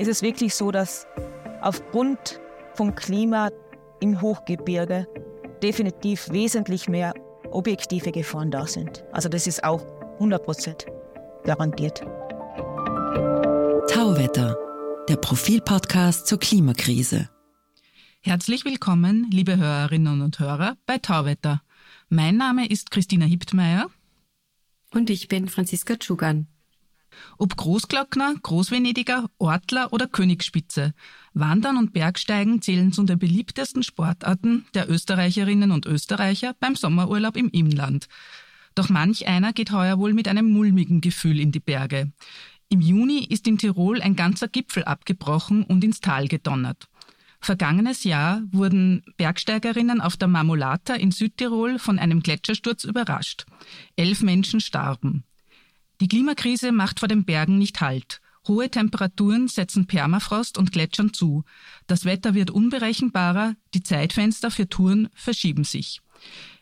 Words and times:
ist 0.00 0.08
es 0.08 0.22
wirklich 0.22 0.54
so, 0.54 0.70
dass 0.70 1.06
aufgrund 1.60 2.40
vom 2.74 2.94
Klima 2.94 3.50
im 4.00 4.22
Hochgebirge 4.22 5.06
definitiv 5.62 6.30
wesentlich 6.30 6.88
mehr 6.88 7.12
objektive 7.50 8.10
Gefahren 8.10 8.50
da 8.50 8.66
sind. 8.66 9.04
Also 9.12 9.28
das 9.28 9.46
ist 9.46 9.62
auch 9.62 9.84
100 10.14 10.42
Prozent 10.42 10.86
garantiert. 11.44 12.00
Tauwetter, 13.90 14.56
der 15.06 15.16
Profilpodcast 15.16 16.26
zur 16.26 16.38
Klimakrise. 16.38 17.28
Herzlich 18.22 18.64
willkommen, 18.64 19.26
liebe 19.30 19.58
Hörerinnen 19.58 20.22
und 20.22 20.38
Hörer, 20.38 20.78
bei 20.86 20.96
Tauwetter. 20.96 21.60
Mein 22.08 22.38
Name 22.38 22.66
ist 22.66 22.90
Christina 22.90 23.26
Hiptmeier. 23.26 23.90
Und 24.94 25.10
ich 25.10 25.28
bin 25.28 25.48
Franziska 25.48 25.96
Tschugan. 25.96 26.46
Ob 27.38 27.56
Großglockner, 27.56 28.34
Großvenediger, 28.42 29.30
Ortler 29.38 29.92
oder 29.92 30.06
Königsspitze, 30.06 30.94
Wandern 31.34 31.76
und 31.76 31.92
Bergsteigen 31.92 32.62
zählen 32.62 32.92
zu 32.92 33.04
den 33.04 33.18
beliebtesten 33.18 33.82
Sportarten 33.82 34.66
der 34.74 34.90
Österreicherinnen 34.90 35.70
und 35.70 35.86
Österreicher 35.86 36.54
beim 36.60 36.76
Sommerurlaub 36.76 37.36
im 37.36 37.48
Inland. 37.50 38.08
Doch 38.74 38.88
manch 38.88 39.26
einer 39.26 39.52
geht 39.52 39.72
heuer 39.72 39.98
wohl 39.98 40.12
mit 40.12 40.28
einem 40.28 40.50
mulmigen 40.50 41.00
Gefühl 41.00 41.40
in 41.40 41.52
die 41.52 41.60
Berge. 41.60 42.12
Im 42.68 42.80
Juni 42.80 43.24
ist 43.24 43.48
in 43.48 43.58
Tirol 43.58 44.00
ein 44.00 44.14
ganzer 44.14 44.46
Gipfel 44.48 44.84
abgebrochen 44.84 45.64
und 45.64 45.82
ins 45.82 46.00
Tal 46.00 46.28
gedonnert. 46.28 46.88
Vergangenes 47.40 48.04
Jahr 48.04 48.42
wurden 48.52 49.02
Bergsteigerinnen 49.16 50.00
auf 50.00 50.16
der 50.16 50.28
Marmolata 50.28 50.94
in 50.94 51.10
Südtirol 51.10 51.78
von 51.78 51.98
einem 51.98 52.22
Gletschersturz 52.22 52.84
überrascht. 52.84 53.46
Elf 53.96 54.22
Menschen 54.22 54.60
starben. 54.60 55.24
Die 56.00 56.08
Klimakrise 56.08 56.72
macht 56.72 56.98
vor 56.98 57.08
den 57.08 57.26
Bergen 57.26 57.58
nicht 57.58 57.80
Halt. 57.82 58.22
Hohe 58.48 58.70
Temperaturen 58.70 59.48
setzen 59.48 59.86
Permafrost 59.86 60.56
und 60.56 60.72
Gletschern 60.72 61.12
zu. 61.12 61.44
Das 61.86 62.06
Wetter 62.06 62.34
wird 62.34 62.50
unberechenbarer, 62.50 63.54
die 63.74 63.82
Zeitfenster 63.82 64.50
für 64.50 64.66
Touren 64.66 65.10
verschieben 65.12 65.64
sich. 65.64 66.00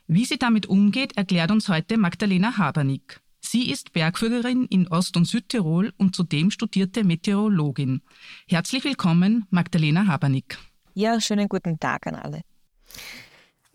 Wie 0.07 0.25
sie 0.25 0.37
damit 0.37 0.65
umgeht, 0.65 1.15
erklärt 1.15 1.51
uns 1.51 1.69
heute 1.69 1.97
Magdalena 1.97 2.57
Habernick. 2.57 3.21
Sie 3.39 3.71
ist 3.71 3.93
Bergführerin 3.93 4.65
in 4.65 4.89
Ost- 4.89 5.15
und 5.15 5.23
Südtirol 5.23 5.93
und 5.95 6.17
zudem 6.17 6.51
studierte 6.51 7.05
Meteorologin. 7.05 8.01
Herzlich 8.45 8.83
willkommen, 8.83 9.45
Magdalena 9.51 10.05
Habernick. 10.07 10.57
Ja, 10.95 11.21
schönen 11.21 11.47
guten 11.47 11.79
Tag 11.79 12.07
an 12.07 12.15
alle. 12.15 12.41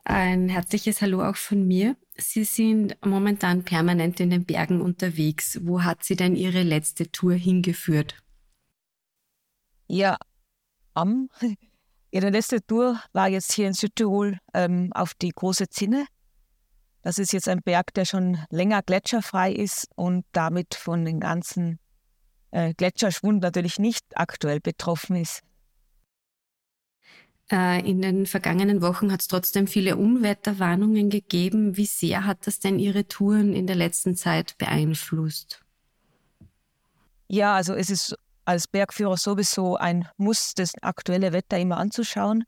Ein 0.04 0.50
herzliches 0.50 1.00
Hallo 1.00 1.26
auch 1.26 1.36
von 1.36 1.66
mir. 1.66 1.96
Sie 2.16 2.44
sind 2.44 2.96
momentan 3.04 3.64
permanent 3.64 4.20
in 4.20 4.30
den 4.30 4.44
Bergen 4.44 4.80
unterwegs. 4.80 5.58
Wo 5.62 5.82
hat 5.82 6.04
Sie 6.04 6.14
denn 6.14 6.36
Ihre 6.36 6.62
letzte 6.62 7.10
Tour 7.10 7.34
hingeführt? 7.34 8.22
Ja, 9.88 10.16
am, 10.94 11.28
Ihre 12.10 12.30
letzte 12.30 12.64
Tour 12.64 13.00
war 13.12 13.28
jetzt 13.28 13.52
hier 13.52 13.66
in 13.66 13.72
Südtirol 13.72 14.38
ähm, 14.54 14.92
auf 14.94 15.14
die 15.14 15.30
Große 15.30 15.68
Zinne. 15.68 16.06
Das 17.02 17.18
ist 17.18 17.32
jetzt 17.32 17.48
ein 17.48 17.60
Berg, 17.62 17.92
der 17.94 18.04
schon 18.04 18.38
länger 18.48 18.82
gletscherfrei 18.82 19.52
ist 19.52 19.88
und 19.96 20.24
damit 20.32 20.74
von 20.74 21.04
dem 21.04 21.20
ganzen 21.20 21.80
äh, 22.52 22.72
Gletscherschwund 22.74 23.42
natürlich 23.42 23.78
nicht 23.78 24.04
aktuell 24.14 24.60
betroffen 24.60 25.16
ist. 25.16 25.42
Äh, 27.50 27.88
in 27.88 28.00
den 28.00 28.26
vergangenen 28.26 28.80
Wochen 28.80 29.12
hat 29.12 29.20
es 29.20 29.28
trotzdem 29.28 29.66
viele 29.66 29.96
Unwetterwarnungen 29.96 31.10
gegeben. 31.10 31.76
Wie 31.76 31.86
sehr 31.86 32.24
hat 32.24 32.46
das 32.46 32.58
denn 32.58 32.78
Ihre 32.78 33.06
Touren 33.06 33.52
in 33.52 33.66
der 33.66 33.76
letzten 33.76 34.16
Zeit 34.16 34.56
beeinflusst? 34.56 35.60
Ja, 37.28 37.54
also 37.54 37.74
es 37.74 37.90
ist 37.90 38.16
als 38.44 38.68
Bergführer 38.68 39.16
sowieso 39.16 39.76
ein 39.76 40.08
Muss, 40.16 40.54
das 40.54 40.72
aktuelle 40.82 41.32
Wetter 41.32 41.58
immer 41.58 41.78
anzuschauen 41.78 42.44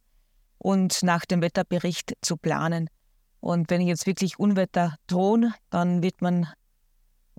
und 0.58 1.03
nach 1.03 1.25
dem 1.27 1.42
Wetterbericht 1.42 2.14
zu 2.22 2.36
planen. 2.36 2.88
Und 3.41 3.70
wenn 3.70 3.81
jetzt 3.83 4.06
wirklich 4.06 4.38
Unwetter 4.38 4.97
drohen, 5.06 5.54
dann 5.71 6.03
wird 6.03 6.22
man, 6.22 6.48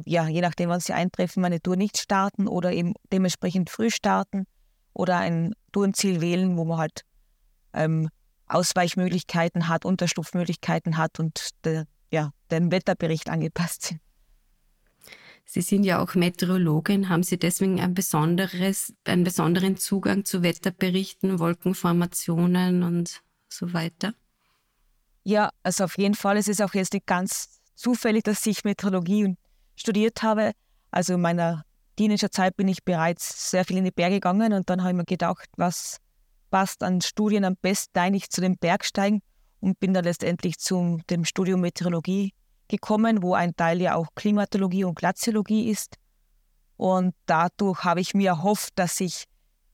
ja, 0.05 0.27
je 0.27 0.41
nachdem, 0.41 0.69
wann 0.69 0.79
sie 0.79 0.93
eintreffen, 0.93 1.43
eine 1.43 1.61
Tour 1.61 1.75
nicht 1.75 1.97
starten 1.97 2.47
oder 2.47 2.71
eben 2.71 2.93
dementsprechend 3.11 3.69
früh 3.69 3.89
starten 3.89 4.45
oder 4.93 5.17
ein 5.17 5.53
Tourenziel 5.71 6.21
wählen, 6.21 6.57
wo 6.57 6.65
man 6.65 6.77
halt 6.77 7.01
ähm, 7.73 8.09
Ausweichmöglichkeiten 8.47 9.67
hat, 9.67 9.85
Unterstufmöglichkeiten 9.85 10.97
hat 10.97 11.19
und 11.19 11.49
der, 11.63 11.85
ja, 12.11 12.31
dem 12.49 12.71
Wetterbericht 12.71 13.29
angepasst 13.29 13.83
sind. 13.83 14.01
Sie 15.49 15.61
sind 15.61 15.85
ja 15.85 16.01
auch 16.01 16.13
Meteorologin. 16.13 17.07
Haben 17.07 17.23
Sie 17.23 17.37
deswegen 17.37 17.79
ein 17.79 17.93
besonderes, 17.93 18.93
einen 19.05 19.23
besonderen 19.23 19.77
Zugang 19.77 20.25
zu 20.25 20.43
Wetterberichten, 20.43 21.39
Wolkenformationen 21.39 22.83
und 22.83 23.21
so 23.47 23.71
weiter? 23.71 24.13
Ja, 25.23 25.51
also 25.63 25.85
auf 25.85 25.97
jeden 25.97 26.15
Fall. 26.15 26.35
Es 26.35 26.49
ist 26.49 26.61
auch 26.61 26.73
jetzt 26.73 26.93
nicht 26.93 27.05
ganz 27.05 27.61
zufällig, 27.75 28.23
dass 28.23 28.45
ich 28.45 28.65
Meteorologie 28.65 29.35
studiert 29.77 30.21
habe. 30.21 30.51
Also 30.91 31.13
in 31.13 31.21
meiner 31.21 31.63
Teenagerzeit 31.95 32.55
bin 32.57 32.67
ich 32.67 32.83
bereits 32.83 33.49
sehr 33.51 33.63
viel 33.63 33.77
in 33.77 33.85
die 33.85 33.91
Berge 33.91 34.15
gegangen 34.15 34.51
und 34.51 34.69
dann 34.69 34.81
habe 34.81 34.91
ich 34.91 34.97
mir 34.97 35.05
gedacht, 35.05 35.47
was 35.55 35.97
passt 36.49 36.83
an 36.83 37.01
Studien 37.01 37.45
am 37.45 37.55
besten 37.55 37.97
eigentlich 37.99 38.29
zu 38.29 38.41
den 38.41 38.57
Bergsteigen 38.57 39.21
und 39.59 39.79
bin 39.79 39.93
dann 39.93 40.03
letztendlich 40.03 40.57
zum 40.59 41.05
dem 41.07 41.25
Studium 41.25 41.61
Meteorologie 41.61 42.33
gekommen, 42.67 43.23
wo 43.23 43.33
ein 43.33 43.55
Teil 43.55 43.81
ja 43.81 43.95
auch 43.95 44.07
Klimatologie 44.15 44.83
und 44.83 44.95
Glaziologie 44.95 45.69
ist. 45.69 45.95
Und 46.75 47.15
dadurch 47.25 47.83
habe 47.83 48.01
ich 48.01 48.13
mir 48.13 48.29
erhofft, 48.29 48.73
dass 48.75 48.99
ich 48.99 49.25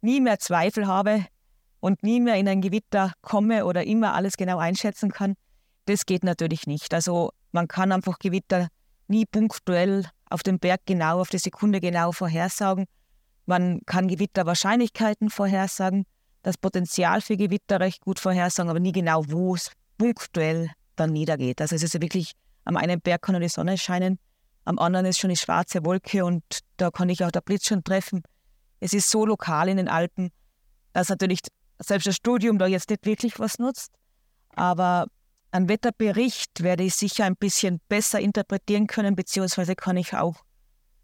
nie 0.01 0.21
mehr 0.21 0.39
Zweifel 0.39 0.87
habe 0.87 1.25
und 1.79 2.01
nie 2.03 2.19
mehr 2.19 2.35
in 2.35 2.47
ein 2.47 2.61
Gewitter 2.61 3.13
komme 3.21 3.65
oder 3.65 3.83
immer 3.83 4.13
alles 4.13 4.37
genau 4.37 4.57
einschätzen 4.57 5.11
kann. 5.11 5.35
Das 5.85 6.05
geht 6.05 6.23
natürlich 6.23 6.65
nicht. 6.65 6.93
Also 6.93 7.31
man 7.51 7.67
kann 7.67 7.91
einfach 7.91 8.19
Gewitter 8.19 8.69
nie 9.07 9.25
punktuell 9.25 10.05
auf 10.29 10.43
dem 10.43 10.59
Berg 10.59 10.81
genau, 10.85 11.19
auf 11.19 11.29
die 11.29 11.37
Sekunde 11.37 11.81
genau 11.81 12.11
vorhersagen. 12.11 12.85
Man 13.45 13.81
kann 13.85 14.07
Gewitterwahrscheinlichkeiten 14.07 15.29
vorhersagen, 15.29 16.05
das 16.43 16.57
Potenzial 16.57 17.21
für 17.21 17.37
Gewitter 17.37 17.79
recht 17.79 18.01
gut 18.01 18.19
vorhersagen, 18.19 18.69
aber 18.69 18.79
nie 18.79 18.91
genau, 18.91 19.23
wo 19.27 19.55
es 19.55 19.71
punktuell 19.97 20.69
dann 20.95 21.11
niedergeht. 21.11 21.61
Also 21.61 21.75
es 21.75 21.83
ist 21.83 21.93
ja 21.93 22.01
wirklich, 22.01 22.33
am 22.65 22.77
einen 22.77 23.01
Berg 23.01 23.23
kann 23.23 23.33
nur 23.33 23.41
die 23.41 23.49
Sonne 23.49 23.77
scheinen, 23.77 24.19
am 24.65 24.77
anderen 24.77 25.05
ist 25.05 25.19
schon 25.19 25.29
die 25.29 25.37
schwarze 25.37 25.83
Wolke 25.83 26.23
und 26.23 26.43
da 26.77 26.91
kann 26.91 27.09
ich 27.09 27.23
auch 27.23 27.31
der 27.31 27.41
Blitz 27.41 27.67
schon 27.67 27.83
treffen. 27.83 28.23
Es 28.79 28.93
ist 28.93 29.09
so 29.09 29.25
lokal 29.25 29.69
in 29.69 29.77
den 29.77 29.87
Alpen, 29.87 30.31
dass 30.91 31.09
natürlich 31.09 31.39
selbst 31.79 32.07
das 32.07 32.15
Studium 32.15 32.59
da 32.59 32.67
jetzt 32.67 32.89
nicht 32.89 33.05
wirklich 33.05 33.39
was 33.39 33.57
nutzt. 33.57 33.91
Aber 34.55 35.07
einen 35.51 35.69
Wetterbericht 35.69 36.61
werde 36.61 36.83
ich 36.83 36.95
sicher 36.95 37.25
ein 37.25 37.35
bisschen 37.35 37.79
besser 37.87 38.19
interpretieren 38.19 38.87
können, 38.87 39.15
beziehungsweise 39.15 39.75
kann 39.75 39.97
ich 39.97 40.13
auch 40.13 40.35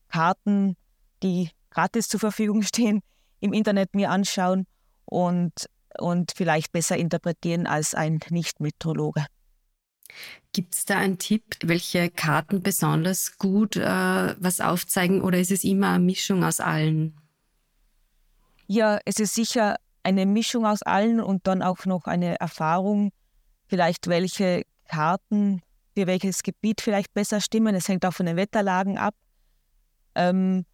Karten, 0.09 0.75
die 1.23 1.49
gratis 1.69 2.07
zur 2.07 2.19
Verfügung 2.19 2.61
stehen, 2.61 3.01
im 3.39 3.53
Internet 3.53 3.93
mir 3.95 4.09
anschauen 4.09 4.65
und, 5.09 5.69
und 5.97 6.31
vielleicht 6.35 6.71
besser 6.71 6.97
interpretieren 6.97 7.67
als 7.67 7.95
ein 7.95 8.19
Nicht-Meteorologe. 8.29 9.25
Gibt 10.53 10.75
es 10.75 10.85
da 10.85 10.97
einen 10.97 11.19
Tipp, 11.19 11.43
welche 11.63 12.09
Karten 12.09 12.63
besonders 12.63 13.37
gut 13.37 13.75
äh, 13.75 13.83
was 13.83 14.61
aufzeigen 14.61 15.21
oder 15.21 15.39
ist 15.39 15.51
es 15.51 15.63
immer 15.63 15.91
eine 15.91 16.03
Mischung 16.03 16.43
aus 16.43 16.59
allen? 16.59 17.15
Ja, 18.65 18.99
es 19.05 19.19
ist 19.19 19.35
sicher 19.35 19.75
eine 20.03 20.25
Mischung 20.25 20.65
aus 20.65 20.81
allen 20.81 21.19
und 21.19 21.45
dann 21.45 21.61
auch 21.61 21.85
noch 21.85 22.05
eine 22.05 22.39
Erfahrung, 22.39 23.11
vielleicht 23.67 24.07
welche 24.07 24.63
Karten 24.87 25.61
für 25.95 26.07
welches 26.07 26.43
Gebiet 26.43 26.81
vielleicht 26.81 27.13
besser 27.13 27.41
stimmen. 27.41 27.75
Es 27.75 27.87
hängt 27.87 28.05
auch 28.05 28.13
von 28.13 28.25
den 28.25 28.37
Wetterlagen 28.37 28.97
ab. 28.97 29.15
Ähm, 30.15 30.65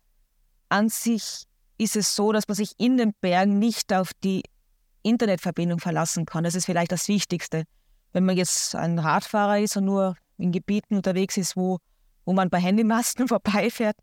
an 0.69 0.89
sich 0.89 1.45
ist 1.77 1.95
es 1.95 2.15
so, 2.15 2.31
dass 2.31 2.47
man 2.47 2.55
sich 2.55 2.73
in 2.77 2.97
den 2.97 3.13
Bergen 3.21 3.59
nicht 3.59 3.93
auf 3.93 4.11
die 4.23 4.43
Internetverbindung 5.03 5.79
verlassen 5.79 6.25
kann. 6.25 6.43
Das 6.43 6.55
ist 6.55 6.65
vielleicht 6.65 6.91
das 6.91 7.07
Wichtigste. 7.07 7.63
Wenn 8.13 8.25
man 8.25 8.37
jetzt 8.37 8.75
ein 8.75 8.97
Radfahrer 8.97 9.59
ist 9.59 9.77
und 9.77 9.85
nur 9.85 10.15
in 10.37 10.51
Gebieten 10.51 10.95
unterwegs 10.95 11.37
ist, 11.37 11.55
wo, 11.55 11.79
wo 12.25 12.33
man 12.33 12.49
bei 12.49 12.59
Handymasten 12.59 13.27
vorbeifährt, 13.27 13.97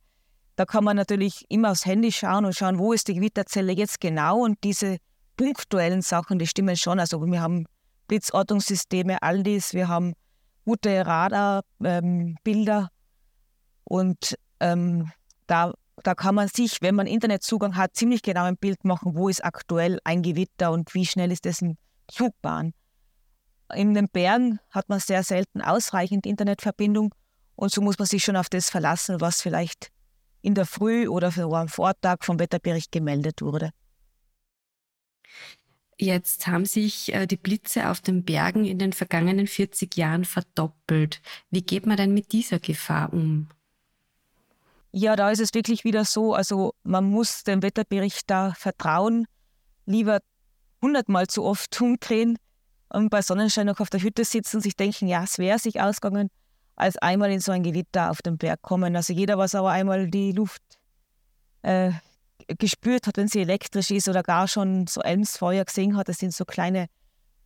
da 0.56 0.66
kann 0.66 0.84
man 0.84 0.96
natürlich 0.96 1.44
immer 1.48 1.70
aufs 1.70 1.86
Handy 1.86 2.12
schauen 2.12 2.44
und 2.44 2.54
schauen, 2.54 2.78
wo 2.78 2.92
ist 2.92 3.08
die 3.08 3.14
Gewitterzelle 3.14 3.72
jetzt 3.72 4.00
genau. 4.00 4.40
Und 4.40 4.58
diese 4.62 4.98
punktuellen 5.36 6.02
Sachen, 6.02 6.38
die 6.38 6.46
stimmen 6.46 6.76
schon. 6.76 7.00
Also 7.00 7.24
wir 7.24 7.40
haben 7.40 7.66
Blitzortungssysteme, 8.06 9.22
all 9.22 9.42
dies, 9.42 9.72
wir 9.72 9.88
haben 9.88 10.12
gute 10.64 11.06
Radarbilder 11.06 12.78
ähm, 12.78 12.88
und 13.84 14.36
ähm, 14.60 15.10
da 15.46 15.72
da 16.02 16.14
kann 16.14 16.34
man 16.34 16.48
sich, 16.48 16.82
wenn 16.82 16.94
man 16.94 17.06
Internetzugang 17.06 17.76
hat, 17.76 17.94
ziemlich 17.94 18.22
genau 18.22 18.44
ein 18.44 18.56
Bild 18.56 18.84
machen, 18.84 19.14
wo 19.14 19.28
ist 19.28 19.44
aktuell 19.44 19.98
ein 20.04 20.22
Gewitter 20.22 20.72
und 20.72 20.94
wie 20.94 21.06
schnell 21.06 21.32
ist 21.32 21.44
dessen 21.44 21.78
Zugbahn. 22.08 22.74
In 23.74 23.94
den 23.94 24.08
Bergen 24.08 24.60
hat 24.70 24.88
man 24.88 25.00
sehr 25.00 25.22
selten 25.22 25.62
ausreichend 25.62 26.26
Internetverbindung 26.26 27.14
und 27.56 27.72
so 27.72 27.80
muss 27.80 27.98
man 27.98 28.06
sich 28.06 28.24
schon 28.24 28.36
auf 28.36 28.48
das 28.48 28.70
verlassen, 28.70 29.20
was 29.20 29.40
vielleicht 29.40 29.90
in 30.42 30.54
der 30.54 30.66
Früh 30.66 31.08
oder 31.08 31.32
am 31.36 31.68
Vortag 31.68 32.18
vom 32.22 32.38
Wetterbericht 32.38 32.92
gemeldet 32.92 33.40
wurde. 33.40 33.70
Jetzt 35.98 36.48
haben 36.48 36.64
sich 36.64 37.14
äh, 37.14 37.26
die 37.26 37.36
Blitze 37.36 37.88
auf 37.88 38.00
den 38.00 38.24
Bergen 38.24 38.64
in 38.64 38.78
den 38.78 38.92
vergangenen 38.92 39.46
40 39.46 39.96
Jahren 39.96 40.24
verdoppelt. 40.24 41.22
Wie 41.50 41.62
geht 41.62 41.86
man 41.86 41.96
denn 41.96 42.12
mit 42.12 42.32
dieser 42.32 42.58
Gefahr 42.58 43.12
um? 43.12 43.48
Ja, 44.92 45.16
da 45.16 45.30
ist 45.30 45.40
es 45.40 45.54
wirklich 45.54 45.84
wieder 45.84 46.04
so, 46.04 46.34
also 46.34 46.74
man 46.82 47.04
muss 47.04 47.44
dem 47.44 47.62
Wetterbericht 47.62 48.28
da 48.28 48.52
vertrauen, 48.52 49.26
lieber 49.86 50.20
hundertmal 50.82 51.26
zu 51.26 51.44
oft 51.44 51.80
umdrehen 51.80 52.36
und 52.90 53.08
bei 53.08 53.22
Sonnenschein 53.22 53.66
noch 53.66 53.80
auf 53.80 53.88
der 53.88 54.02
Hütte 54.02 54.24
sitzen 54.24 54.56
und 54.56 54.62
sich 54.62 54.76
denken, 54.76 55.08
ja, 55.08 55.24
es 55.24 55.38
wäre 55.38 55.58
sich 55.58 55.80
ausgegangen, 55.80 56.28
als 56.76 56.98
einmal 56.98 57.30
in 57.30 57.40
so 57.40 57.52
ein 57.52 57.62
Gewitter 57.62 58.10
auf 58.10 58.20
den 58.20 58.36
Berg 58.36 58.60
kommen. 58.60 58.94
Also 58.94 59.14
jeder, 59.14 59.38
was 59.38 59.54
aber 59.54 59.70
einmal 59.70 60.10
die 60.10 60.32
Luft 60.32 60.62
äh, 61.62 61.92
gespürt 62.58 63.06
hat, 63.06 63.16
wenn 63.16 63.28
sie 63.28 63.40
elektrisch 63.40 63.90
ist 63.90 64.08
oder 64.08 64.22
gar 64.22 64.46
schon 64.46 64.86
so 64.86 65.00
Elmsfeuer 65.00 65.64
gesehen 65.64 65.96
hat, 65.96 66.08
das 66.08 66.18
sind 66.18 66.34
so 66.34 66.44
kleine 66.44 66.88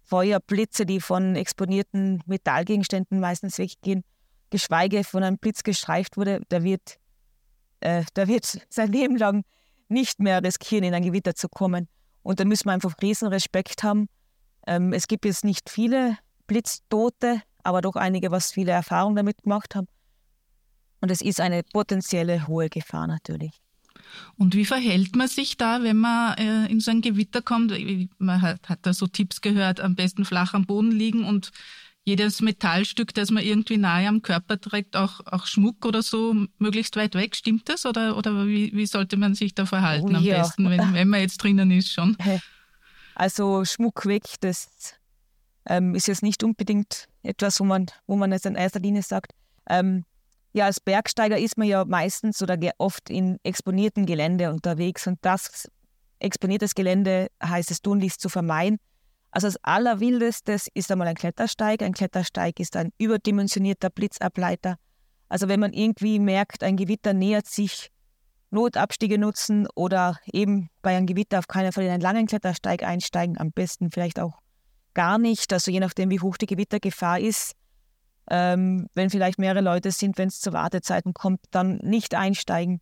Feuerblitze, 0.04 0.86
die 0.86 1.00
von 1.00 1.36
exponierten 1.36 2.22
Metallgegenständen 2.26 3.20
meistens 3.20 3.58
weggehen, 3.58 4.04
geschweige 4.50 5.04
von 5.04 5.22
einem 5.22 5.38
Blitz 5.38 5.62
gestreift 5.62 6.16
wurde, 6.16 6.40
der 6.50 6.62
wird, 6.62 6.98
äh, 7.86 8.04
der 8.16 8.26
wird 8.26 8.58
sein 8.68 8.90
Leben 8.90 9.16
lang 9.16 9.44
nicht 9.88 10.18
mehr 10.18 10.42
riskieren, 10.42 10.84
in 10.84 10.94
ein 10.94 11.04
Gewitter 11.04 11.36
zu 11.36 11.48
kommen. 11.48 11.88
Und 12.22 12.40
da 12.40 12.44
müssen 12.44 12.66
wir 12.66 12.72
einfach 12.72 12.94
riesen 13.00 13.28
Respekt 13.28 13.84
haben. 13.84 14.08
Ähm, 14.66 14.92
es 14.92 15.06
gibt 15.06 15.24
jetzt 15.24 15.44
nicht 15.44 15.70
viele 15.70 16.18
Blitztote, 16.48 17.40
aber 17.62 17.82
doch 17.82 17.94
einige, 17.94 18.32
was 18.32 18.50
viele 18.50 18.72
Erfahrungen 18.72 19.14
damit 19.14 19.44
gemacht 19.44 19.76
haben. 19.76 19.86
Und 21.00 21.12
es 21.12 21.20
ist 21.20 21.40
eine 21.40 21.62
potenzielle 21.62 22.48
hohe 22.48 22.68
Gefahr 22.68 23.06
natürlich. 23.06 23.52
Und 24.36 24.56
wie 24.56 24.64
verhält 24.64 25.14
man 25.14 25.28
sich 25.28 25.56
da, 25.56 25.82
wenn 25.82 25.98
man 25.98 26.36
äh, 26.38 26.66
in 26.66 26.80
so 26.80 26.90
ein 26.90 27.02
Gewitter 27.02 27.42
kommt? 27.42 27.72
Man 28.18 28.42
hat, 28.42 28.68
hat 28.68 28.80
da 28.82 28.92
so 28.92 29.06
Tipps 29.06 29.40
gehört, 29.40 29.78
am 29.80 29.94
besten 29.94 30.24
flach 30.24 30.54
am 30.54 30.66
Boden 30.66 30.90
liegen 30.90 31.24
und 31.24 31.52
jedes 32.06 32.40
Metallstück, 32.40 33.12
das 33.14 33.32
man 33.32 33.42
irgendwie 33.42 33.78
nahe 33.78 34.08
am 34.08 34.22
Körper 34.22 34.60
trägt, 34.60 34.96
auch, 34.96 35.20
auch 35.26 35.44
Schmuck 35.44 35.84
oder 35.84 36.02
so, 36.02 36.34
möglichst 36.58 36.94
weit 36.94 37.16
weg. 37.16 37.34
Stimmt 37.34 37.68
das? 37.68 37.84
Oder, 37.84 38.16
oder 38.16 38.46
wie, 38.46 38.72
wie 38.72 38.86
sollte 38.86 39.16
man 39.16 39.34
sich 39.34 39.56
da 39.56 39.66
verhalten 39.66 40.14
oh, 40.14 40.18
am 40.18 40.22
ja. 40.22 40.38
besten, 40.38 40.70
wenn, 40.70 40.94
wenn 40.94 41.08
man 41.08 41.20
jetzt 41.20 41.38
drinnen 41.38 41.70
ist 41.72 41.92
schon? 41.92 42.16
Also 43.16 43.64
Schmuck 43.64 44.06
weg, 44.06 44.22
das 44.40 44.94
ähm, 45.66 45.94
ist 45.94 46.06
jetzt 46.06 46.22
nicht 46.22 46.44
unbedingt 46.44 47.08
etwas, 47.22 47.58
wo 47.60 47.64
man, 47.64 47.86
wo 48.06 48.14
man 48.14 48.30
jetzt 48.30 48.46
in 48.46 48.54
erster 48.54 48.78
Linie 48.78 49.02
sagt. 49.02 49.32
Ähm, 49.68 50.04
ja, 50.52 50.66
als 50.66 50.80
Bergsteiger 50.80 51.38
ist 51.38 51.58
man 51.58 51.66
ja 51.66 51.84
meistens 51.84 52.40
oder 52.40 52.58
oft 52.78 53.10
in 53.10 53.38
exponiertem 53.42 54.06
Gelände 54.06 54.50
unterwegs 54.50 55.06
und 55.06 55.18
das 55.22 55.68
exponiertes 56.18 56.74
Gelände 56.74 57.28
heißt 57.42 57.70
es 57.70 57.82
tunlichst 57.82 58.20
zu 58.20 58.28
vermeiden. 58.28 58.78
Also 59.36 59.48
das 59.48 59.58
Allerwildeste 59.64 60.56
ist 60.72 60.90
einmal 60.90 61.08
ein 61.08 61.14
Klettersteig. 61.14 61.82
Ein 61.82 61.92
Klettersteig 61.92 62.58
ist 62.58 62.74
ein 62.74 62.94
überdimensionierter 62.96 63.90
Blitzableiter. 63.90 64.78
Also 65.28 65.46
wenn 65.46 65.60
man 65.60 65.74
irgendwie 65.74 66.18
merkt, 66.18 66.62
ein 66.62 66.78
Gewitter 66.78 67.12
nähert 67.12 67.46
sich, 67.46 67.90
Notabstiege 68.50 69.18
nutzen 69.18 69.68
oder 69.74 70.18
eben 70.32 70.70
bei 70.80 70.96
einem 70.96 71.04
Gewitter 71.04 71.38
auf 71.38 71.48
keinen 71.48 71.72
Fall 71.72 71.84
in 71.84 71.90
einen 71.90 72.00
langen 72.00 72.26
Klettersteig 72.26 72.82
einsteigen, 72.82 73.38
am 73.38 73.52
besten 73.52 73.90
vielleicht 73.90 74.18
auch 74.20 74.38
gar 74.94 75.18
nicht, 75.18 75.52
also 75.52 75.70
je 75.70 75.80
nachdem, 75.80 76.08
wie 76.08 76.20
hoch 76.20 76.38
die 76.38 76.46
Gewittergefahr 76.46 77.20
ist, 77.20 77.52
ähm, 78.30 78.88
wenn 78.94 79.10
vielleicht 79.10 79.38
mehrere 79.38 79.60
Leute 79.60 79.90
sind, 79.90 80.16
wenn 80.16 80.28
es 80.28 80.40
zu 80.40 80.54
Wartezeiten 80.54 81.12
kommt, 81.12 81.40
dann 81.50 81.76
nicht 81.82 82.14
einsteigen. 82.14 82.80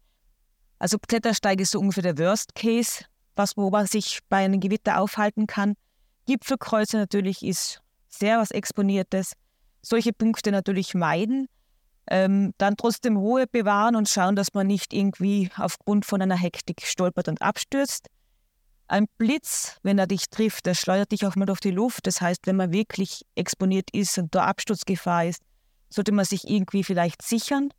Also 0.79 0.99
Klettersteig 1.01 1.61
ist 1.61 1.73
so 1.73 1.81
ungefähr 1.81 2.05
der 2.05 2.19
Worst 2.19 2.55
Case, 2.55 3.07
was, 3.35 3.57
wo 3.57 3.71
man 3.71 3.87
sich 3.87 4.21
bei 4.29 4.45
einem 4.45 4.61
Gewitter 4.61 5.01
aufhalten 5.01 5.49
kann. 5.49 5.75
Gipfelkreuze 6.27 6.97
natürlich 6.97 7.43
ist 7.45 7.81
sehr 8.09 8.39
was 8.39 8.51
Exponiertes. 8.51 9.33
Solche 9.83 10.13
Punkte 10.13 10.51
natürlich 10.51 10.95
meiden. 10.95 11.49
Ähm, 12.07 12.53
dann 12.59 12.77
trotzdem 12.77 13.17
Ruhe 13.17 13.47
bewahren 13.47 13.97
und 13.97 14.09
schauen, 14.09 14.37
dass 14.37 14.53
man 14.53 14.67
nicht 14.67 14.93
irgendwie 14.93 15.51
aufgrund 15.57 16.05
von 16.05 16.21
einer 16.21 16.37
Hektik 16.37 16.83
stolpert 16.83 17.29
und 17.29 17.41
abstürzt. 17.41 18.09
Ein 18.89 19.07
Blitz, 19.17 19.79
wenn 19.83 19.99
er 19.99 20.07
dich 20.07 20.29
trifft, 20.29 20.67
der 20.67 20.75
schleudert 20.75 21.13
dich 21.13 21.27
auch 21.27 21.37
mal 21.37 21.47
durch 21.47 21.61
die 21.61 21.71
Luft. 21.71 22.07
Das 22.07 22.21
heißt, 22.21 22.47
wenn 22.47 22.57
man 22.57 22.73
wirklich 22.73 23.23
exponiert 23.35 23.89
ist 23.93 24.19
und 24.19 24.35
da 24.35 24.45
Absturzgefahr 24.45 25.25
ist, 25.27 25.43
sollte 25.89 26.13
man 26.13 26.27
sich 26.27 26.49
irgendwie 26.49 26.85
vielleicht 26.85 27.23
sichern. 27.23 27.71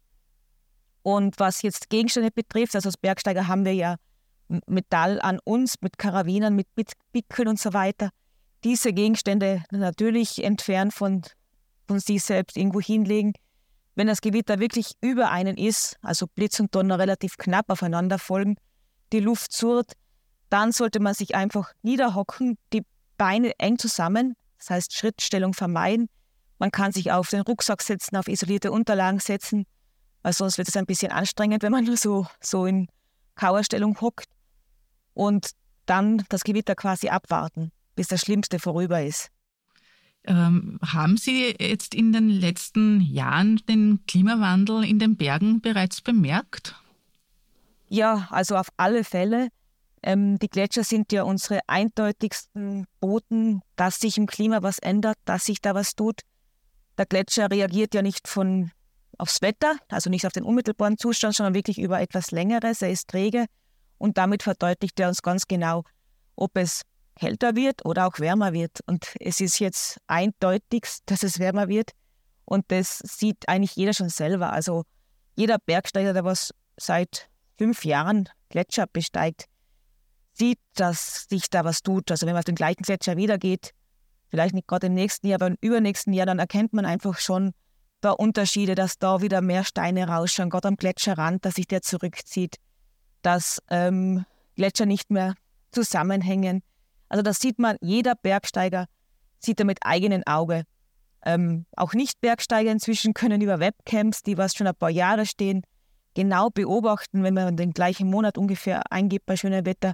Und 1.03 1.39
was 1.39 1.61
jetzt 1.61 1.89
Gegenstände 1.89 2.31
betrifft, 2.31 2.73
also 2.73 2.89
als 2.89 2.97
Bergsteiger 2.97 3.47
haben 3.47 3.63
wir 3.63 3.73
ja 3.73 3.97
Metall 4.65 5.21
an 5.21 5.39
uns, 5.43 5.75
mit 5.81 5.99
Karabinern, 5.99 6.55
mit 6.55 6.67
Pickeln 7.11 7.47
und 7.47 7.59
so 7.59 7.73
weiter. 7.73 8.09
Diese 8.65 8.93
Gegenstände 8.93 9.63
natürlich 9.69 10.43
entfernen 10.43 10.89
von, 10.89 11.21
von 11.87 11.99
sich 11.99 12.23
selbst 12.23 12.57
irgendwo 12.57 12.81
hinlegen. 12.81 13.33
Wenn 13.93 14.07
das 14.07 14.21
Gewitter 14.21 14.57
wirklich 14.57 14.93
über 15.01 15.29
einen 15.29 15.55
ist, 15.55 15.97
also 16.01 16.25
Blitz 16.25 16.59
und 16.59 16.73
Donner 16.73 16.97
relativ 16.97 17.37
knapp 17.37 17.69
aufeinander 17.69 18.17
folgen, 18.17 18.57
die 19.13 19.19
Luft 19.19 19.53
surrt, 19.53 19.93
dann 20.49 20.71
sollte 20.71 20.99
man 20.99 21.13
sich 21.13 21.35
einfach 21.35 21.73
niederhocken, 21.83 22.57
die 22.73 22.83
Beine 23.19 23.53
eng 23.59 23.77
zusammen, 23.77 24.35
das 24.57 24.71
heißt 24.71 24.93
Schrittstellung 24.93 25.53
vermeiden. 25.53 26.09
Man 26.57 26.71
kann 26.71 26.91
sich 26.91 27.11
auf 27.11 27.29
den 27.29 27.41
Rucksack 27.41 27.83
setzen, 27.83 28.17
auf 28.17 28.27
isolierte 28.27 28.71
Unterlagen 28.71 29.19
setzen, 29.19 29.67
weil 30.23 30.33
sonst 30.33 30.57
wird 30.57 30.69
es 30.69 30.75
ein 30.75 30.87
bisschen 30.87 31.11
anstrengend, 31.11 31.61
wenn 31.61 31.71
man 31.71 31.83
nur 31.83 31.97
so, 31.97 32.25
so 32.41 32.65
in 32.65 32.87
Kauerstellung 33.35 34.01
hockt. 34.01 34.25
Und 35.13 35.51
dann 35.85 36.23
das 36.29 36.43
Gewitter 36.43 36.73
quasi 36.73 37.09
abwarten, 37.09 37.71
bis 37.95 38.07
das 38.07 38.21
Schlimmste 38.21 38.59
vorüber 38.59 39.01
ist. 39.03 39.29
Ähm, 40.27 40.79
haben 40.81 41.17
Sie 41.17 41.55
jetzt 41.59 41.93
in 41.93 42.11
den 42.11 42.29
letzten 42.29 42.99
Jahren 43.01 43.61
den 43.69 43.99
Klimawandel 44.07 44.83
in 44.83 44.97
den 44.97 45.17
Bergen 45.17 45.61
bereits 45.61 46.01
bemerkt? 46.01 46.75
Ja, 47.87 48.27
also 48.31 48.55
auf 48.55 48.69
alle 48.77 49.03
Fälle. 49.03 49.49
Ähm, 50.01 50.39
die 50.39 50.49
Gletscher 50.49 50.83
sind 50.83 51.11
ja 51.11 51.23
unsere 51.23 51.59
eindeutigsten 51.67 52.85
Boten, 52.99 53.61
dass 53.75 53.99
sich 53.99 54.17
im 54.17 54.25
Klima 54.25 54.63
was 54.63 54.79
ändert, 54.79 55.17
dass 55.25 55.45
sich 55.45 55.61
da 55.61 55.75
was 55.75 55.95
tut. 55.95 56.21
Der 56.97 57.05
Gletscher 57.05 57.51
reagiert 57.51 57.93
ja 57.93 58.01
nicht 58.01 58.27
von 58.27 58.71
aufs 59.17 59.41
Wetter, 59.41 59.75
also 59.89 60.09
nicht 60.09 60.25
auf 60.25 60.33
den 60.33 60.43
unmittelbaren 60.43 60.97
Zustand, 60.97 61.35
sondern 61.35 61.53
wirklich 61.53 61.79
über 61.79 62.01
etwas 62.01 62.31
Längeres. 62.31 62.81
Er 62.81 62.91
ist 62.91 63.09
träge 63.09 63.45
und 63.97 64.17
damit 64.17 64.43
verdeutlicht 64.43 64.99
er 64.99 65.07
uns 65.07 65.21
ganz 65.21 65.47
genau, 65.47 65.83
ob 66.35 66.57
es 66.57 66.81
kälter 67.15 67.55
wird 67.55 67.85
oder 67.85 68.07
auch 68.07 68.19
wärmer 68.19 68.53
wird. 68.53 68.79
Und 68.85 69.13
es 69.19 69.39
ist 69.41 69.59
jetzt 69.59 69.99
eindeutig, 70.07 70.87
dass 71.05 71.23
es 71.23 71.39
wärmer 71.39 71.67
wird. 71.67 71.91
Und 72.45 72.65
das 72.69 72.99
sieht 72.99 73.47
eigentlich 73.49 73.75
jeder 73.75 73.93
schon 73.93 74.09
selber. 74.09 74.53
Also 74.53 74.83
jeder 75.35 75.57
Bergsteiger, 75.57 76.13
der 76.13 76.23
was 76.23 76.53
seit 76.77 77.29
fünf 77.57 77.85
Jahren 77.85 78.29
Gletscher 78.49 78.85
besteigt, 78.87 79.45
sieht, 80.33 80.59
dass 80.75 81.25
sich 81.29 81.49
da 81.49 81.63
was 81.63 81.81
tut. 81.81 82.11
Also 82.11 82.25
wenn 82.25 82.33
man 82.33 82.39
auf 82.39 82.45
den 82.45 82.55
gleichen 82.55 82.83
Gletscher 82.83 83.17
wieder 83.17 83.37
geht, 83.37 83.71
vielleicht 84.29 84.53
nicht 84.53 84.67
gerade 84.67 84.87
im 84.87 84.93
nächsten 84.93 85.27
Jahr, 85.27 85.37
aber 85.37 85.47
im 85.47 85.57
übernächsten 85.61 86.13
Jahr, 86.13 86.25
dann 86.25 86.39
erkennt 86.39 86.73
man 86.73 86.85
einfach 86.85 87.17
schon 87.17 87.53
da 88.01 88.11
Unterschiede, 88.11 88.75
dass 88.75 88.99
da 88.99 89.21
wieder 89.21 89.41
mehr 89.41 89.63
Steine 89.63 90.07
rausschauen, 90.07 90.49
gerade 90.49 90.67
am 90.67 90.75
Gletscherrand, 90.75 91.45
dass 91.45 91.55
sich 91.55 91.67
der 91.67 91.81
zurückzieht, 91.81 92.57
dass 93.21 93.61
ähm, 93.69 94.25
Gletscher 94.55 94.85
nicht 94.85 95.09
mehr 95.09 95.35
zusammenhängen. 95.71 96.61
Also 97.15 97.23
das 97.23 97.39
sieht 97.39 97.59
man, 97.59 97.77
jeder 97.79 98.13
Bergsteiger 98.13 98.87
sieht 99.39 99.61
er 99.61 99.65
mit 99.65 99.77
eigenem 99.85 100.23
Auge. 100.25 100.65
Ähm, 101.25 101.65
auch 101.77 101.93
Nicht-Bergsteiger 101.93 102.69
inzwischen 102.69 103.13
können 103.13 103.39
über 103.39 103.61
Webcams, 103.61 104.21
die 104.21 104.37
was 104.37 104.53
schon 104.53 104.67
ein 104.67 104.75
paar 104.75 104.89
Jahre 104.89 105.25
stehen, 105.25 105.61
genau 106.13 106.49
beobachten, 106.49 107.23
wenn 107.23 107.33
man 107.33 107.55
den 107.55 107.71
gleichen 107.71 108.09
Monat 108.09 108.37
ungefähr 108.37 108.81
eingibt 108.91 109.27
bei 109.27 109.37
schönem 109.37 109.65
Wetter, 109.65 109.93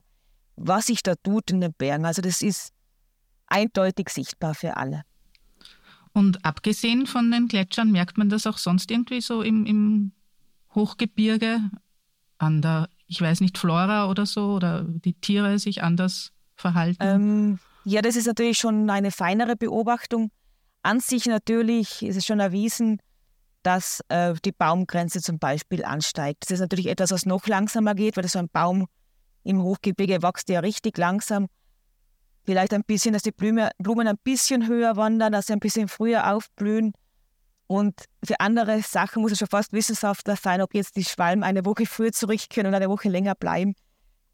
was 0.55 0.87
sich 0.87 1.03
da 1.03 1.13
tut 1.13 1.51
in 1.51 1.61
den 1.61 1.73
Bergen. 1.73 2.05
Also 2.05 2.23
das 2.23 2.41
ist 2.41 2.73
eindeutig 3.45 4.09
sichtbar 4.09 4.55
für 4.55 4.77
alle. 4.77 5.03
Und 6.13 6.43
abgesehen 6.43 7.05
von 7.05 7.29
den 7.29 7.47
Gletschern 7.47 7.91
merkt 7.91 8.17
man 8.17 8.29
das 8.29 8.47
auch 8.47 8.57
sonst 8.57 8.89
irgendwie 8.89 9.21
so 9.21 9.43
im, 9.43 9.67
im 9.67 10.11
Hochgebirge 10.73 11.69
an 12.39 12.63
der, 12.63 12.89
ich 13.05 13.21
weiß 13.21 13.41
nicht, 13.41 13.59
Flora 13.59 14.09
oder 14.09 14.25
so, 14.25 14.53
oder 14.53 14.85
die 14.87 15.13
Tiere 15.13 15.59
sich 15.59 15.83
anders 15.83 16.33
verhalten? 16.61 16.97
Ähm, 17.01 17.59
ja, 17.83 18.01
das 18.01 18.15
ist 18.15 18.27
natürlich 18.27 18.57
schon 18.57 18.89
eine 18.89 19.11
feinere 19.11 19.55
Beobachtung. 19.55 20.31
An 20.83 20.99
sich 20.99 21.25
natürlich 21.25 22.03
ist 22.03 22.15
es 22.15 22.25
schon 22.25 22.39
erwiesen, 22.39 23.01
dass 23.63 24.01
äh, 24.09 24.33
die 24.45 24.51
Baumgrenze 24.51 25.21
zum 25.21 25.39
Beispiel 25.39 25.83
ansteigt. 25.83 26.43
Das 26.43 26.51
ist 26.51 26.59
natürlich 26.59 26.87
etwas, 26.87 27.11
was 27.11 27.25
noch 27.25 27.47
langsamer 27.47 27.95
geht, 27.95 28.17
weil 28.17 28.27
so 28.27 28.39
ein 28.39 28.49
Baum 28.49 28.87
im 29.43 29.61
Hochgebirge 29.61 30.21
wächst 30.23 30.49
ja 30.49 30.59
richtig 30.59 30.97
langsam. 30.97 31.47
Vielleicht 32.43 32.73
ein 32.73 32.83
bisschen, 32.83 33.13
dass 33.13 33.21
die 33.21 33.31
Blume, 33.31 33.69
Blumen 33.77 34.07
ein 34.07 34.17
bisschen 34.23 34.67
höher 34.67 34.95
wandern, 34.95 35.31
dass 35.31 35.47
sie 35.47 35.53
ein 35.53 35.59
bisschen 35.59 35.87
früher 35.87 36.33
aufblühen. 36.33 36.93
Und 37.67 38.05
für 38.23 38.39
andere 38.39 38.81
Sachen 38.81 39.21
muss 39.21 39.31
es 39.31 39.39
schon 39.39 39.47
fast 39.47 39.71
Wissenschaftler 39.71 40.35
sein, 40.35 40.61
ob 40.61 40.73
jetzt 40.73 40.95
die 40.95 41.05
Schwalben 41.05 41.43
eine 41.43 41.65
Woche 41.65 41.85
früher 41.85 42.11
zurückkehren 42.11 42.67
und 42.67 42.73
eine 42.73 42.89
Woche 42.89 43.09
länger 43.09 43.35
bleiben. 43.35 43.75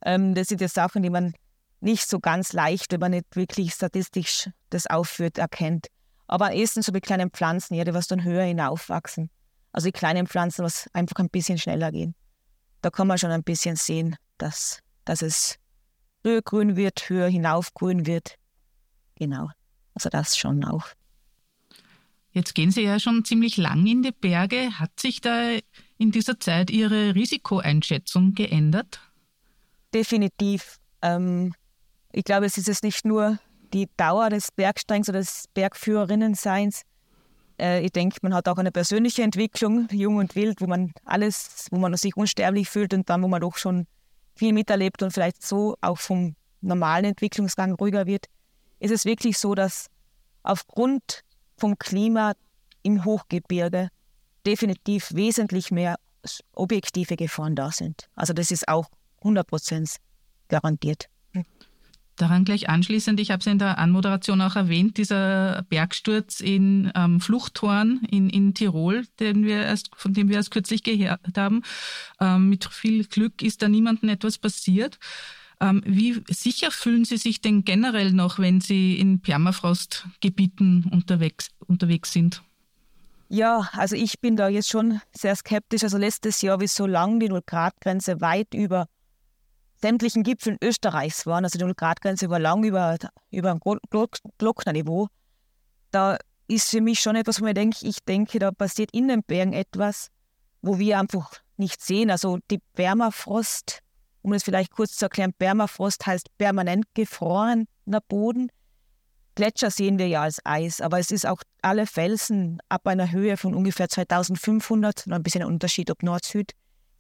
Ähm, 0.04 0.34
das 0.34 0.48
sind 0.48 0.62
ja 0.62 0.68
Sachen, 0.68 1.04
die 1.04 1.10
man 1.10 1.34
nicht 1.80 2.08
so 2.08 2.20
ganz 2.20 2.54
leicht, 2.54 2.92
wenn 2.92 3.00
man 3.00 3.12
nicht 3.12 3.36
wirklich 3.36 3.74
statistisch 3.74 4.50
das 4.70 4.88
aufführt, 4.88 5.38
erkennt. 5.38 5.88
Aber 6.28 6.48
am 6.48 6.54
ehesten 6.54 6.82
so 6.82 6.92
bei 6.92 7.00
kleinen 7.00 7.32
Pflanzen, 7.32 7.76
ja, 7.76 7.84
die 7.84 7.94
was 7.94 8.08
dann 8.08 8.24
höher 8.24 8.44
hinaufwachsen. 8.44 9.30
Also 9.72 9.88
die 9.88 9.94
kleinen 9.94 10.28
Pflanzen, 10.28 10.66
was 10.66 10.90
einfach 10.94 11.18
ein 11.18 11.30
bisschen 11.30 11.58
schneller 11.58 11.92
gehen. 11.92 12.16
Da 12.82 12.90
kann 12.90 13.08
man 13.08 13.18
schon 13.18 13.32
ein 13.32 13.44
bisschen 13.44 13.76
sehen, 13.76 14.16
dass, 14.38 14.80
dass 15.06 15.22
es 15.22 15.58
höher 16.24 16.42
grün 16.42 16.76
wird, 16.76 17.10
höher 17.10 17.28
hinauf 17.28 17.74
grün 17.74 18.06
wird. 18.06 18.36
Genau. 19.16 19.50
Also 19.94 20.10
das 20.10 20.38
schon 20.38 20.64
auch. 20.64 20.88
Jetzt 22.32 22.54
gehen 22.54 22.72
Sie 22.72 22.84
ja 22.84 23.00
schon 23.00 23.26
ziemlich 23.26 23.58
lang 23.58 23.88
in 23.88 24.04
die 24.04 24.12
Berge. 24.12 24.80
Hat 24.80 25.00
sich 25.00 25.22
da 25.22 25.50
in 25.98 26.12
dieser 26.12 26.40
Zeit 26.40 26.70
Ihre 26.70 27.16
Risikoeinschätzung 27.16 28.36
geändert? 28.36 29.02
Definitiv. 29.94 30.78
Ähm, 31.02 31.54
ich 32.18 32.24
glaube, 32.24 32.48
es 32.48 32.58
ist 32.58 32.68
jetzt 32.68 32.84
nicht 32.84 33.06
nur 33.06 33.38
die 33.74 33.88
Dauer 33.96 34.32
des 34.32 34.52
Bergsteigens 34.52 35.08
oder 35.08 35.20
des 35.20 35.46
Bergführerinnenseins. 35.54 36.82
Äh, 37.60 37.86
ich 37.86 37.92
denke, 37.92 38.18
man 38.24 38.34
hat 38.34 38.48
auch 38.48 38.58
eine 38.58 38.72
persönliche 38.72 39.22
Entwicklung, 39.22 39.88
jung 39.92 40.16
und 40.16 40.36
wild, 40.36 40.60
wo 40.60 40.66
man 40.66 40.94
alles, 41.06 41.68
wo 41.70 41.78
man 41.78 41.96
sich 41.96 42.18
unsterblich 42.18 42.70
fühlt 42.70 42.96
und 42.96 43.08
dann, 43.08 43.22
wo 43.22 43.28
man 43.28 43.42
doch 43.42 43.56
schon 43.58 43.86
viel 44.36 44.52
miterlebt 44.52 45.04
und 45.04 45.12
vielleicht 45.12 45.46
so 45.46 45.76
auch 45.82 46.00
vom 46.00 46.36
normalen 46.62 47.06
Entwicklungsgang 47.06 47.74
ruhiger 47.74 48.08
wird, 48.08 48.26
ist 48.80 48.92
es 48.92 49.06
wirklich 49.06 49.38
so, 49.38 49.54
dass 49.54 49.86
aufgrund 50.42 51.22
vom 51.56 51.78
Klima 51.78 52.34
im 52.82 53.06
Hochgebirge 53.06 53.90
definitiv 54.44 55.14
wesentlich 55.14 55.70
mehr 55.70 55.98
objektive 56.54 57.16
Gefahren 57.16 57.56
da 57.56 57.72
sind. 57.72 58.10
Also 58.16 58.34
das 58.34 58.50
ist 58.50 58.68
auch 58.68 58.88
100 59.20 59.48
garantiert. 60.48 61.10
Daran 62.18 62.46
gleich 62.46 62.68
anschließend, 62.68 63.20
ich 63.20 63.30
habe 63.30 63.42
es 63.42 63.48
in 63.48 63.60
der 63.60 63.78
Anmoderation 63.78 64.42
auch 64.42 64.56
erwähnt, 64.56 64.98
dieser 64.98 65.64
Bergsturz 65.70 66.40
in 66.40 66.92
ähm, 66.96 67.22
Fluchthorn 67.22 68.02
in, 68.10 68.30
in 68.30 68.56
Tirol, 68.56 69.06
den 69.20 69.46
wir 69.46 69.62
erst, 69.62 69.92
von 69.96 70.14
dem 70.14 70.28
wir 70.28 70.38
erst 70.38 70.50
kürzlich 70.50 70.82
gehört 70.82 71.38
haben. 71.38 71.62
Ähm, 72.20 72.50
mit 72.50 72.66
viel 72.66 73.06
Glück 73.06 73.44
ist 73.44 73.62
da 73.62 73.70
niemandem 73.70 74.10
etwas 74.10 74.40
passiert. 74.40 74.98
Ähm, 75.60 75.84
wie 75.86 76.24
sicher 76.28 76.72
fühlen 76.72 77.06
Sie 77.06 77.18
sich 77.18 77.40
denn 77.40 77.64
generell 77.64 78.12
noch, 78.12 78.40
wenn 78.40 78.62
Sie 78.62 79.00
in 79.00 79.22
Permafrostgebieten 79.22 80.90
unterwegs, 80.92 81.50
unterwegs 81.68 82.14
sind? 82.14 82.42
Ja, 83.30 83.70
also 83.74 83.96
ich 83.96 84.20
bin 84.22 84.36
da 84.38 84.48
jetzt 84.48 84.70
schon 84.70 85.02
sehr 85.12 85.36
skeptisch. 85.36 85.84
Also 85.84 85.98
letztes 85.98 86.42
Jahr, 86.42 86.62
wie 86.62 86.68
so 86.68 86.88
lang 86.88 87.20
die 87.20 87.30
Null-Grad-Grenze 87.30 88.22
weit 88.22 88.54
über 88.54 88.88
sämtlichen 89.82 90.24
Gipfeln 90.24 90.58
Österreichs 90.62 91.26
waren, 91.26 91.44
also 91.44 91.58
die 91.58 91.64
Null-Grad-Grenze 91.64 92.30
war 92.30 92.40
lang 92.40 92.64
über, 92.64 92.98
über 93.32 93.52
ein 93.52 93.60
Glocknerniveau, 94.38 95.08
da 95.92 96.18
ist 96.48 96.70
für 96.70 96.82
mich 96.82 97.00
schon 97.00 97.16
etwas, 97.16 97.42
wo 97.42 97.46
ich 97.46 97.54
denke, 97.54 97.86
ich 97.86 98.04
denke, 98.04 98.40
da 98.40 98.52
passiert 98.52 98.92
in 98.92 99.08
den 99.08 99.24
Bergen 99.24 99.54
etwas, 99.54 100.10
wo 100.62 100.80
wir 100.80 101.00
einfach 101.00 101.32
nicht 101.58 101.82
sehen. 101.82 102.10
Also 102.10 102.40
die 102.50 102.60
Permafrost, 102.74 103.82
um 104.22 104.34
es 104.34 104.44
vielleicht 104.44 104.72
kurz 104.72 104.96
zu 104.96 105.06
erklären, 105.06 105.34
Permafrost 105.34 106.06
heißt 106.06 106.28
permanent 106.38 106.86
gefrorener 106.94 107.66
Boden. 108.08 108.50
Gletscher 109.36 109.70
sehen 109.70 110.00
wir 110.00 110.08
ja 110.08 110.24
als 110.24 110.40
Eis, 110.46 110.82
aber 110.82 111.00
es 111.00 111.12
ist 111.12 111.28
auch 111.28 111.44
alle 111.62 111.86
Felsen 111.86 112.60
ab 112.70 112.88
einer 112.88 113.12
Höhe 113.12 113.38
von 113.38 113.54
ungefähr 113.54 113.88
2500, 113.88 115.06
noch 115.06 115.16
ein 115.16 115.24
bisschen 115.24 115.44
ein 115.44 115.48
Unterschied 115.48 115.92
ob 115.92 116.02
Nord-Süd, 116.02 116.54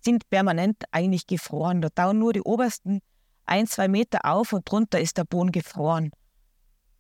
sind 0.07 0.29
permanent 0.29 0.85
eigentlich 0.91 1.27
gefroren. 1.27 1.81
Da 1.81 1.89
tauen 1.89 2.19
nur 2.19 2.31
die 2.31 2.41
obersten 2.41 3.01
ein, 3.45 3.67
zwei 3.67 3.89
Meter 3.89 4.19
auf 4.23 4.53
und 4.53 4.69
drunter 4.69 5.01
ist 5.01 5.17
der 5.17 5.25
Boden 5.25 5.51
gefroren. 5.51 6.11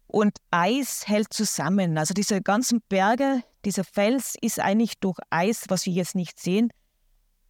Und 0.07 0.37
Eis 0.51 1.07
hält 1.07 1.31
zusammen. 1.33 1.97
Also 1.97 2.13
diese 2.13 2.41
ganzen 2.41 2.81
Berge, 2.89 3.43
dieser 3.63 3.85
Fels 3.85 4.35
ist 4.41 4.59
eigentlich 4.59 4.99
durch 4.99 5.17
Eis, 5.29 5.65
was 5.69 5.85
wir 5.85 5.93
jetzt 5.93 6.15
nicht 6.15 6.37
sehen, 6.37 6.69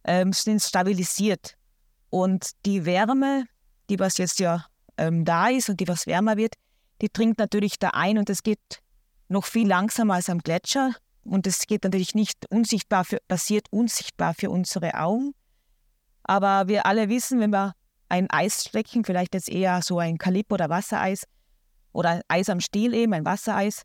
ähm, 0.04 0.32
sind 0.32 0.62
stabilisiert. 0.62 1.56
Und 2.08 2.50
die 2.64 2.84
Wärme, 2.84 3.46
die 3.90 3.98
was 3.98 4.16
jetzt 4.18 4.38
ja 4.38 4.64
ähm, 4.96 5.24
da 5.24 5.48
ist 5.48 5.68
und 5.68 5.80
die 5.80 5.88
was 5.88 6.06
wärmer 6.06 6.36
wird, 6.36 6.54
die 7.02 7.08
dringt 7.12 7.38
natürlich 7.38 7.80
da 7.80 7.90
ein 7.94 8.16
und 8.16 8.30
es 8.30 8.44
geht 8.44 8.80
noch 9.28 9.44
viel 9.44 9.66
langsamer 9.66 10.14
als 10.14 10.30
am 10.30 10.38
Gletscher. 10.38 10.94
Und 11.24 11.48
es 11.48 11.66
geht 11.66 11.82
natürlich 11.82 12.14
nicht 12.14 12.46
unsichtbar 12.48 13.04
für, 13.04 13.18
passiert 13.26 13.66
unsichtbar 13.70 14.34
für 14.34 14.50
unsere 14.50 14.94
Augen. 14.94 15.34
Aber 16.28 16.68
wir 16.68 16.84
alle 16.84 17.08
wissen, 17.08 17.40
wenn 17.40 17.50
wir 17.50 17.72
ein 18.10 18.28
Eis 18.30 18.64
strecken, 18.64 19.02
vielleicht 19.02 19.34
jetzt 19.34 19.48
eher 19.48 19.80
so 19.82 19.98
ein 19.98 20.18
Kalip 20.18 20.52
oder 20.52 20.68
Wassereis 20.68 21.24
oder 21.92 22.20
Eis 22.28 22.50
am 22.50 22.60
Stiel 22.60 22.94
eben, 22.94 23.14
ein 23.14 23.24
Wassereis, 23.24 23.82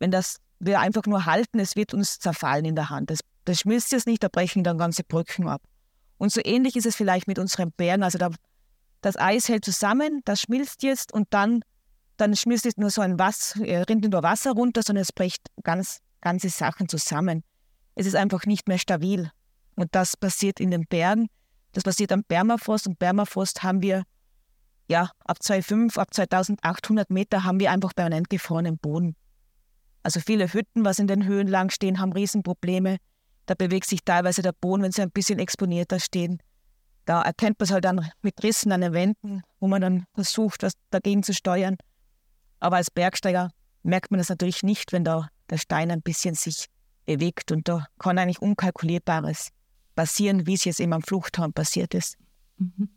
wenn 0.00 0.10
das 0.10 0.38
wir 0.58 0.80
einfach 0.80 1.04
nur 1.06 1.24
halten, 1.24 1.60
es 1.60 1.76
wird 1.76 1.94
uns 1.94 2.18
zerfallen 2.18 2.64
in 2.64 2.74
der 2.74 2.90
Hand. 2.90 3.10
Das, 3.10 3.20
das 3.44 3.60
schmilzt 3.60 3.92
jetzt 3.92 4.08
nicht, 4.08 4.22
da 4.22 4.28
brechen 4.28 4.64
dann 4.64 4.76
ganze 4.76 5.04
Brücken 5.04 5.48
ab. 5.48 5.62
Und 6.18 6.32
so 6.32 6.40
ähnlich 6.44 6.74
ist 6.74 6.86
es 6.86 6.96
vielleicht 6.96 7.28
mit 7.28 7.38
unseren 7.38 7.70
Bären. 7.70 8.02
Also 8.02 8.18
da, 8.18 8.30
das 9.00 9.16
Eis 9.16 9.48
hält 9.48 9.64
zusammen, 9.64 10.20
das 10.24 10.40
schmilzt 10.40 10.82
jetzt 10.82 11.12
und 11.12 11.28
dann, 11.30 11.62
dann 12.16 12.34
schmilzt 12.34 12.64
nicht 12.64 12.78
nur 12.78 12.90
so 12.90 13.02
ein 13.02 13.20
Wasser, 13.20 13.64
äh, 13.64 13.82
rinnt 13.82 14.02
nicht 14.02 14.12
nur 14.12 14.22
Wasser 14.24 14.52
runter, 14.52 14.82
sondern 14.82 15.02
es 15.02 15.12
bricht 15.12 15.46
ganz, 15.62 16.00
ganze 16.20 16.48
Sachen 16.48 16.88
zusammen. 16.88 17.44
Es 17.94 18.06
ist 18.06 18.16
einfach 18.16 18.46
nicht 18.46 18.66
mehr 18.66 18.78
stabil. 18.78 19.30
Und 19.76 19.94
das 19.94 20.16
passiert 20.16 20.58
in 20.58 20.72
den 20.72 20.86
Bergen. 20.86 21.28
Das 21.74 21.82
passiert 21.82 22.12
am 22.12 22.22
Permafrost 22.22 22.86
und 22.86 22.98
Permafrost 22.98 23.62
haben 23.62 23.82
wir 23.82 24.04
ja 24.88 25.10
ab 25.24 25.38
2,5, 25.42 25.98
ab 25.98 26.14
2800 26.14 27.10
Meter 27.10 27.44
haben 27.44 27.58
wir 27.58 27.72
einfach 27.72 27.94
permanent 27.94 28.30
gefrorenen 28.30 28.78
Boden. 28.78 29.16
Also 30.04 30.20
viele 30.20 30.52
Hütten, 30.52 30.84
was 30.84 31.00
in 31.00 31.08
den 31.08 31.24
Höhen 31.26 31.48
lang 31.48 31.70
stehen, 31.70 31.98
haben 31.98 32.12
Riesenprobleme. 32.12 32.98
Da 33.46 33.54
bewegt 33.54 33.86
sich 33.86 34.04
teilweise 34.04 34.40
der 34.42 34.52
Boden, 34.52 34.82
wenn 34.82 34.92
sie 34.92 35.02
ein 35.02 35.10
bisschen 35.10 35.40
exponierter 35.40 35.98
stehen. 35.98 36.38
Da 37.06 37.22
erkennt 37.22 37.58
man 37.58 37.64
es 37.64 37.72
halt 37.72 37.84
dann 37.84 38.08
mit 38.22 38.42
Rissen 38.42 38.70
an 38.70 38.80
den 38.80 38.92
Wänden, 38.92 39.42
wo 39.58 39.66
man 39.66 39.82
dann 39.82 40.04
versucht, 40.14 40.62
was 40.62 40.74
dagegen 40.90 41.24
zu 41.24 41.34
steuern. 41.34 41.76
Aber 42.60 42.76
als 42.76 42.90
Bergsteiger 42.90 43.50
merkt 43.82 44.12
man 44.12 44.18
das 44.18 44.28
natürlich 44.28 44.62
nicht, 44.62 44.92
wenn 44.92 45.04
da 45.04 45.28
der 45.50 45.58
Stein 45.58 45.90
ein 45.90 46.02
bisschen 46.02 46.34
sich 46.34 46.66
bewegt 47.04 47.50
und 47.50 47.68
da 47.68 47.86
kann 47.98 48.16
eigentlich 48.16 48.40
Unkalkulierbares 48.40 49.50
passieren, 49.94 50.46
wie 50.46 50.54
es 50.54 50.64
jetzt 50.64 50.80
eben 50.80 50.92
am 50.92 51.02
Fluchthorn 51.02 51.52
passiert 51.52 51.94
ist. 51.94 52.16
Mhm. 52.58 52.88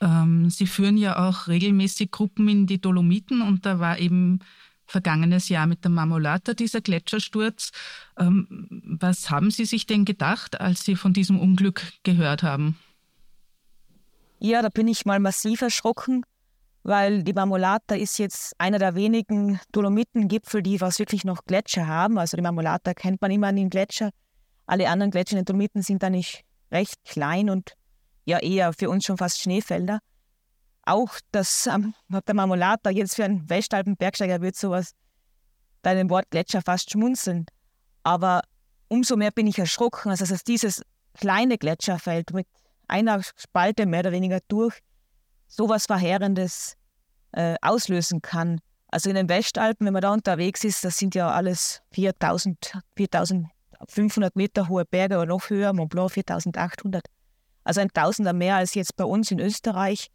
Ähm, 0.00 0.50
Sie 0.50 0.66
führen 0.66 0.96
ja 0.96 1.28
auch 1.28 1.46
regelmäßig 1.46 2.10
Gruppen 2.10 2.48
in 2.48 2.66
die 2.66 2.80
Dolomiten 2.80 3.42
und 3.42 3.64
da 3.66 3.78
war 3.78 3.98
eben 3.98 4.40
vergangenes 4.86 5.48
Jahr 5.48 5.66
mit 5.66 5.84
der 5.84 5.90
Marmolata 5.90 6.54
dieser 6.54 6.80
Gletschersturz. 6.80 7.70
Ähm, 8.18 8.96
was 9.00 9.30
haben 9.30 9.50
Sie 9.50 9.64
sich 9.64 9.86
denn 9.86 10.04
gedacht, 10.04 10.60
als 10.60 10.84
Sie 10.84 10.96
von 10.96 11.12
diesem 11.12 11.40
Unglück 11.40 11.82
gehört 12.02 12.42
haben? 12.42 12.76
Ja, 14.38 14.60
da 14.60 14.68
bin 14.68 14.88
ich 14.88 15.06
mal 15.06 15.20
massiv 15.20 15.62
erschrocken, 15.62 16.24
weil 16.82 17.22
die 17.22 17.32
Marmolata 17.32 17.94
ist 17.94 18.18
jetzt 18.18 18.54
einer 18.58 18.80
der 18.80 18.96
wenigen 18.96 19.60
Dolomitengipfel, 19.70 20.62
die 20.62 20.80
was 20.80 20.98
wirklich 20.98 21.24
noch 21.24 21.44
Gletscher 21.44 21.86
haben. 21.86 22.18
Also 22.18 22.36
die 22.36 22.42
Marmolata 22.42 22.92
kennt 22.92 23.22
man 23.22 23.30
immer 23.30 23.46
an 23.46 23.56
den 23.56 23.70
Gletscher. 23.70 24.10
Alle 24.66 24.88
anderen 24.88 25.10
Gletscher 25.10 25.32
in 25.32 25.38
den 25.38 25.44
Dolomiten 25.46 25.82
sind 25.82 26.04
eigentlich 26.04 26.44
recht 26.70 27.04
klein 27.04 27.50
und 27.50 27.74
ja 28.24 28.38
eher 28.38 28.72
für 28.72 28.88
uns 28.88 29.04
schon 29.04 29.18
fast 29.18 29.40
Schneefelder. 29.40 29.98
Auch 30.84 31.18
das 31.30 31.66
ähm, 31.66 31.94
der 32.08 32.34
Marmolata 32.34 32.90
jetzt 32.90 33.16
für 33.16 33.24
einen 33.24 33.48
Westalpen-Bergsteiger 33.48 34.40
wird 34.40 34.56
sowas 34.56 34.92
bei 35.82 35.94
dem 35.94 36.10
Wort 36.10 36.30
Gletscher 36.30 36.62
fast 36.62 36.90
schmunzeln. 36.90 37.46
Aber 38.02 38.42
umso 38.88 39.16
mehr 39.16 39.30
bin 39.30 39.46
ich 39.46 39.58
erschrocken, 39.58 40.10
also 40.10 40.26
dass 40.26 40.44
dieses 40.44 40.82
kleine 41.14 41.58
Gletscherfeld 41.58 42.32
mit 42.32 42.46
einer 42.88 43.22
Spalte 43.36 43.86
mehr 43.86 44.00
oder 44.00 44.12
weniger 44.12 44.40
durch 44.48 44.78
sowas 45.46 45.86
Verheerendes 45.86 46.76
äh, 47.32 47.56
auslösen 47.60 48.22
kann. 48.22 48.60
Also 48.88 49.08
in 49.08 49.16
den 49.16 49.28
Westalpen, 49.28 49.86
wenn 49.86 49.94
man 49.94 50.02
da 50.02 50.12
unterwegs 50.12 50.64
ist, 50.64 50.84
das 50.84 50.98
sind 50.98 51.14
ja 51.14 51.30
alles 51.30 51.80
4000, 51.92 52.78
4000 52.96 53.48
500 53.88 54.36
Meter 54.36 54.68
hohe 54.68 54.84
Berge 54.84 55.16
oder 55.16 55.26
noch 55.26 55.50
höher, 55.50 55.72
Mont 55.72 55.90
Blanc 55.90 56.12
4800. 56.12 57.06
Also 57.64 57.80
ein 57.80 57.88
Tausender 57.88 58.32
mehr 58.32 58.56
als 58.56 58.74
jetzt 58.74 58.96
bei 58.96 59.04
uns 59.04 59.30
in 59.30 59.38
Österreich. 59.38 60.10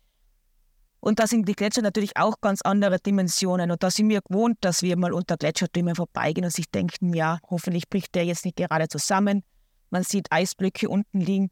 Und 1.00 1.20
da 1.20 1.28
sind 1.28 1.48
die 1.48 1.54
Gletscher 1.54 1.82
natürlich 1.82 2.18
auch 2.18 2.42
ganz 2.42 2.62
andere 2.62 3.00
Dimensionen. 3.00 3.72
Und 3.72 3.84
da 3.84 3.92
sind 3.92 4.10
wir 4.10 4.22
gewohnt, 4.22 4.58
dass 4.62 4.82
wir 4.82 4.98
mal 4.98 5.14
unter 5.14 5.38
Gletschertürmen 5.38 5.96
vorbeigehen 5.96 6.46
und 6.46 6.52
sich 6.52 6.70
denken, 6.70 7.14
ja, 7.14 7.40
hoffentlich 7.50 7.88
bricht 7.90 8.16
der 8.16 8.26
jetzt 8.26 8.46
nicht 8.46 8.58
gerade 8.58 8.88
zusammen. 8.88 9.44
Man 9.90 10.04
sieht 10.04 10.28
Eisblöcke 10.32 10.90
unten 10.90 11.22
liegen. 11.22 11.50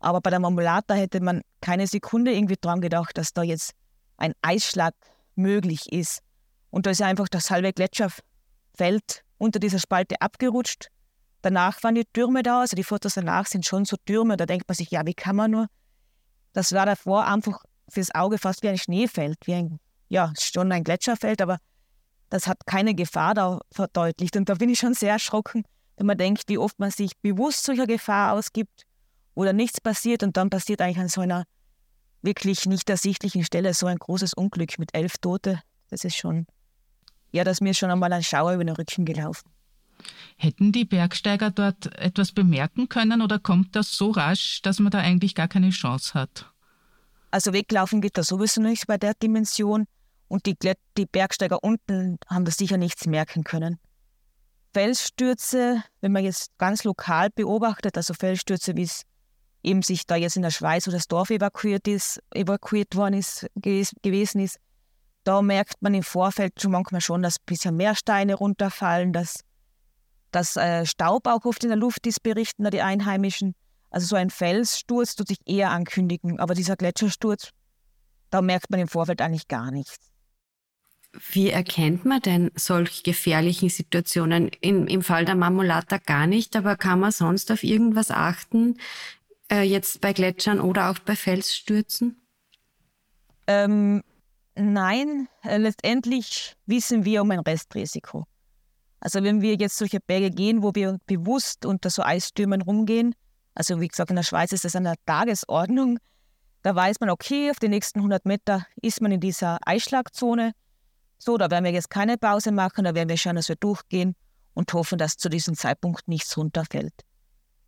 Aber 0.00 0.20
bei 0.20 0.30
der 0.30 0.40
Marmolata 0.40 0.94
hätte 0.94 1.20
man 1.20 1.42
keine 1.60 1.86
Sekunde 1.86 2.32
irgendwie 2.32 2.56
dran 2.60 2.80
gedacht, 2.80 3.16
dass 3.16 3.32
da 3.32 3.42
jetzt 3.42 3.72
ein 4.16 4.32
Eisschlag 4.42 4.94
möglich 5.34 5.92
ist. 5.92 6.20
Und 6.70 6.86
da 6.86 6.90
ist 6.90 7.02
einfach 7.02 7.28
das 7.28 7.50
halbe 7.50 7.72
Gletscherfeld 7.72 9.24
unter 9.38 9.58
dieser 9.58 9.78
Spalte 9.78 10.20
abgerutscht. 10.20 10.88
Danach 11.42 11.82
waren 11.82 11.94
die 11.94 12.04
Türme 12.04 12.42
da, 12.42 12.60
also 12.60 12.76
die 12.76 12.84
Fotos 12.84 13.14
danach 13.14 13.46
sind 13.46 13.64
schon 13.64 13.84
so 13.84 13.96
Türme, 14.04 14.36
da 14.36 14.46
denkt 14.46 14.68
man 14.68 14.74
sich, 14.74 14.90
ja, 14.90 15.06
wie 15.06 15.14
kann 15.14 15.36
man 15.36 15.50
nur? 15.50 15.66
Das 16.52 16.72
war 16.72 16.86
davor 16.86 17.26
einfach 17.26 17.62
fürs 17.88 18.14
Auge 18.14 18.38
fast 18.38 18.62
wie 18.62 18.68
ein 18.68 18.78
Schneefeld, 18.78 19.38
wie 19.46 19.54
ein 19.54 19.80
ja, 20.10 20.32
schon 20.38 20.70
ein 20.72 20.84
Gletscherfeld, 20.84 21.40
aber 21.40 21.58
das 22.28 22.46
hat 22.46 22.66
keine 22.66 22.94
Gefahr 22.94 23.34
da 23.34 23.60
verdeutlicht. 23.72 24.36
Und 24.36 24.48
da 24.48 24.54
bin 24.54 24.68
ich 24.68 24.78
schon 24.78 24.92
sehr 24.92 25.12
erschrocken, 25.12 25.64
wenn 25.96 26.06
man 26.06 26.18
denkt, 26.18 26.44
wie 26.48 26.58
oft 26.58 26.78
man 26.78 26.90
sich 26.90 27.16
bewusst 27.22 27.64
solcher 27.64 27.86
Gefahr 27.86 28.34
ausgibt 28.34 28.82
oder 29.34 29.52
nichts 29.52 29.80
passiert 29.80 30.22
und 30.22 30.36
dann 30.36 30.50
passiert 30.50 30.82
eigentlich 30.82 30.98
an 30.98 31.08
so 31.08 31.20
einer 31.20 31.44
wirklich 32.22 32.66
nicht 32.66 32.90
ersichtlichen 32.90 33.44
Stelle 33.44 33.72
so 33.72 33.86
ein 33.86 33.96
großes 33.96 34.34
Unglück 34.34 34.78
mit 34.78 34.94
elf 34.94 35.18
Tote. 35.18 35.62
Das 35.88 36.04
ist 36.04 36.16
schon, 36.16 36.46
ja, 37.32 37.44
das 37.44 37.60
mir 37.60 37.72
schon 37.72 37.90
einmal 37.90 38.12
ein 38.12 38.22
Schauer 38.22 38.54
über 38.54 38.64
den 38.64 38.74
Rücken 38.74 39.04
gelaufen. 39.04 39.48
Hätten 40.42 40.72
die 40.72 40.86
Bergsteiger 40.86 41.50
dort 41.50 41.94
etwas 41.98 42.32
bemerken 42.32 42.88
können 42.88 43.20
oder 43.20 43.38
kommt 43.38 43.76
das 43.76 43.94
so 43.94 44.10
rasch, 44.10 44.62
dass 44.62 44.78
man 44.78 44.90
da 44.90 45.00
eigentlich 45.00 45.34
gar 45.34 45.48
keine 45.48 45.68
Chance 45.68 46.14
hat? 46.14 46.50
Also 47.30 47.52
weglaufen 47.52 48.00
geht 48.00 48.16
da 48.16 48.22
sowieso 48.22 48.62
nicht 48.62 48.86
bei 48.86 48.96
der 48.96 49.12
Dimension 49.12 49.84
und 50.28 50.46
die, 50.46 50.56
die 50.96 51.04
Bergsteiger 51.04 51.62
unten 51.62 52.16
haben 52.26 52.46
da 52.46 52.52
sicher 52.52 52.78
nichts 52.78 53.04
merken 53.06 53.44
können. 53.44 53.78
Felsstürze, 54.72 55.84
wenn 56.00 56.12
man 56.12 56.24
jetzt 56.24 56.56
ganz 56.56 56.84
lokal 56.84 57.28
beobachtet, 57.28 57.98
also 57.98 58.14
Felsstürze, 58.14 58.76
wie 58.76 58.84
es 58.84 59.02
eben 59.62 59.82
sich 59.82 60.06
da 60.06 60.16
jetzt 60.16 60.36
in 60.36 60.42
der 60.42 60.52
Schweiz, 60.52 60.86
wo 60.86 60.90
das 60.90 61.06
Dorf 61.06 61.28
evakuiert 61.28 61.86
ist, 61.86 62.18
evakuiert 62.34 62.96
worden 62.96 63.12
ist, 63.12 63.46
gewesen 63.56 64.40
ist, 64.40 64.58
da 65.24 65.42
merkt 65.42 65.82
man 65.82 65.92
im 65.92 66.02
Vorfeld 66.02 66.62
schon 66.62 66.72
manchmal 66.72 67.02
schon, 67.02 67.20
dass 67.20 67.36
ein 67.36 67.44
bisschen 67.44 67.76
mehr 67.76 67.94
Steine 67.94 68.36
runterfallen, 68.36 69.12
dass, 69.12 69.44
dass 70.30 70.56
äh, 70.56 70.86
Staub 70.86 71.26
auch 71.26 71.44
oft 71.44 71.62
in 71.64 71.70
der 71.70 71.78
Luft 71.78 72.06
ist, 72.06 72.22
berichten 72.22 72.64
da 72.64 72.70
die 72.70 72.82
Einheimischen. 72.82 73.54
Also 73.90 74.06
so 74.06 74.16
ein 74.16 74.30
Felssturz 74.30 75.16
tut 75.16 75.28
sich 75.28 75.38
eher 75.46 75.70
ankündigen, 75.70 76.38
aber 76.38 76.54
dieser 76.54 76.76
Gletschersturz, 76.76 77.50
da 78.30 78.40
merkt 78.40 78.70
man 78.70 78.80
im 78.80 78.88
Vorfeld 78.88 79.20
eigentlich 79.20 79.48
gar 79.48 79.70
nichts. 79.70 80.10
Wie 81.32 81.50
erkennt 81.50 82.04
man 82.04 82.20
denn 82.20 82.52
solche 82.54 83.02
gefährlichen 83.02 83.68
Situationen? 83.68 84.48
In, 84.60 84.86
Im 84.86 85.02
Fall 85.02 85.24
der 85.24 85.34
Marmolata 85.34 85.98
gar 85.98 86.28
nicht, 86.28 86.54
aber 86.54 86.76
kann 86.76 87.00
man 87.00 87.10
sonst 87.10 87.50
auf 87.50 87.64
irgendwas 87.64 88.12
achten, 88.12 88.76
äh, 89.50 89.62
jetzt 89.62 90.00
bei 90.00 90.12
Gletschern 90.12 90.60
oder 90.60 90.90
auch 90.90 91.00
bei 91.00 91.16
Felsstürzen? 91.16 92.20
Ähm, 93.48 94.04
nein, 94.54 95.26
äh, 95.42 95.56
letztendlich 95.56 96.54
wissen 96.66 97.04
wir 97.04 97.22
um 97.22 97.30
ein 97.32 97.40
Restrisiko. 97.40 98.26
Also 99.00 99.22
wenn 99.22 99.40
wir 99.40 99.54
jetzt 99.54 99.78
solche 99.78 100.00
Berge 100.00 100.30
gehen, 100.30 100.62
wo 100.62 100.74
wir 100.74 100.98
bewusst 101.06 101.64
unter 101.64 101.90
so 101.90 102.02
Eisstürmen 102.02 102.60
rumgehen, 102.60 103.14
also 103.54 103.80
wie 103.80 103.88
gesagt, 103.88 104.10
in 104.10 104.16
der 104.16 104.22
Schweiz 104.22 104.52
ist 104.52 104.64
das 104.64 104.76
an 104.76 104.84
der 104.84 104.96
Tagesordnung, 105.06 105.98
da 106.62 106.74
weiß 106.74 107.00
man, 107.00 107.08
okay, 107.08 107.50
auf 107.50 107.58
den 107.58 107.70
nächsten 107.70 108.00
100 108.00 108.26
Meter 108.26 108.66
ist 108.82 109.00
man 109.00 109.12
in 109.12 109.20
dieser 109.20 109.58
Eisschlagzone. 109.64 110.52
So, 111.18 111.38
da 111.38 111.50
werden 111.50 111.64
wir 111.64 111.72
jetzt 111.72 111.88
keine 111.90 112.18
Pause 112.18 112.52
machen, 112.52 112.84
da 112.84 112.94
werden 112.94 113.08
wir 113.08 113.16
schauen, 113.16 113.36
dass 113.36 113.48
wir 113.48 113.56
durchgehen 113.56 114.14
und 114.52 114.72
hoffen, 114.74 114.98
dass 114.98 115.16
zu 115.16 115.30
diesem 115.30 115.54
Zeitpunkt 115.56 116.06
nichts 116.06 116.36
runterfällt. 116.36 116.94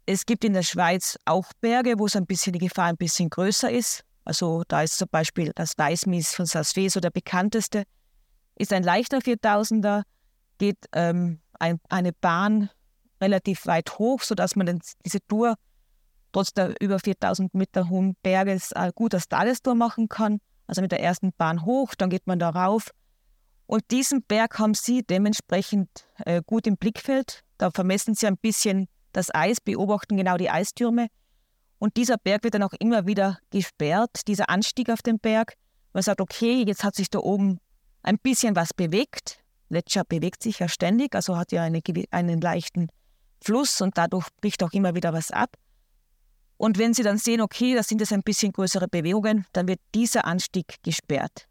Es 0.04 0.26
gibt 0.26 0.44
in 0.44 0.52
der 0.52 0.62
Schweiz 0.62 1.16
auch 1.24 1.46
Berge, 1.60 1.98
wo 1.98 2.06
es 2.06 2.16
ein 2.16 2.26
bisschen 2.26 2.52
die 2.52 2.58
Gefahr 2.58 2.86
ein 2.86 2.96
bisschen 2.96 3.30
größer 3.30 3.70
ist. 3.70 4.04
Also 4.24 4.62
da 4.68 4.82
ist 4.82 4.98
zum 4.98 5.08
Beispiel 5.10 5.52
das 5.54 5.78
Weißmies 5.78 6.34
von 6.34 6.44
Saas 6.44 6.74
so 6.74 7.00
der 7.00 7.10
bekannteste. 7.10 7.84
Ist 8.56 8.72
ein 8.72 8.82
leichter 8.82 9.18
4000er, 9.18 10.02
geht 10.62 10.86
ähm, 10.92 11.40
ein, 11.58 11.80
eine 11.88 12.12
Bahn 12.12 12.70
relativ 13.20 13.66
weit 13.66 13.98
hoch, 13.98 14.22
sodass 14.22 14.54
man 14.54 14.80
diese 15.04 15.18
Tour 15.26 15.56
trotz 16.30 16.54
der 16.54 16.80
über 16.80 17.00
4000 17.00 17.52
Meter 17.52 17.88
hohen 17.88 18.14
Berges 18.22 18.70
äh, 18.70 18.92
gut 18.94 19.12
als 19.12 19.28
Tagestour 19.28 19.74
machen 19.74 20.08
kann. 20.08 20.38
Also 20.68 20.80
mit 20.80 20.92
der 20.92 21.02
ersten 21.02 21.32
Bahn 21.32 21.64
hoch, 21.64 21.96
dann 21.96 22.10
geht 22.10 22.28
man 22.28 22.38
da 22.38 22.50
rauf. 22.50 22.92
Und 23.66 23.82
diesen 23.90 24.22
Berg 24.22 24.60
haben 24.60 24.74
sie 24.74 25.02
dementsprechend 25.02 25.88
äh, 26.24 26.42
gut 26.46 26.68
im 26.68 26.76
Blickfeld. 26.76 27.42
Da 27.58 27.72
vermessen 27.72 28.14
sie 28.14 28.28
ein 28.28 28.38
bisschen 28.38 28.86
das 29.12 29.34
Eis, 29.34 29.60
beobachten 29.60 30.16
genau 30.16 30.36
die 30.36 30.48
Eistürme. 30.48 31.08
Und 31.80 31.96
dieser 31.96 32.18
Berg 32.18 32.44
wird 32.44 32.54
dann 32.54 32.62
auch 32.62 32.74
immer 32.78 33.04
wieder 33.04 33.40
gesperrt, 33.50 34.28
dieser 34.28 34.48
Anstieg 34.48 34.90
auf 34.90 35.02
den 35.02 35.18
Berg. 35.18 35.54
Man 35.92 36.04
sagt, 36.04 36.20
okay, 36.20 36.62
jetzt 36.64 36.84
hat 36.84 36.94
sich 36.94 37.10
da 37.10 37.18
oben 37.18 37.58
ein 38.04 38.18
bisschen 38.18 38.54
was 38.54 38.72
bewegt. 38.72 39.41
Gletscher 39.72 40.04
bewegt 40.04 40.42
sich 40.42 40.60
ja 40.60 40.68
ständig, 40.68 41.14
also 41.14 41.36
hat 41.36 41.52
ja 41.52 41.62
eine, 41.62 41.80
einen 42.10 42.40
leichten 42.40 42.88
Fluss 43.42 43.80
und 43.80 43.98
dadurch 43.98 44.28
bricht 44.40 44.62
auch 44.62 44.72
immer 44.72 44.94
wieder 44.94 45.12
was 45.12 45.30
ab. 45.30 45.56
Und 46.56 46.78
wenn 46.78 46.94
Sie 46.94 47.02
dann 47.02 47.18
sehen, 47.18 47.40
okay, 47.40 47.74
das 47.74 47.88
sind 47.88 48.00
jetzt 48.00 48.12
ein 48.12 48.22
bisschen 48.22 48.52
größere 48.52 48.86
Bewegungen, 48.86 49.46
dann 49.52 49.66
wird 49.66 49.80
dieser 49.94 50.26
Anstieg 50.26 50.76
gesperrt. 50.84 51.48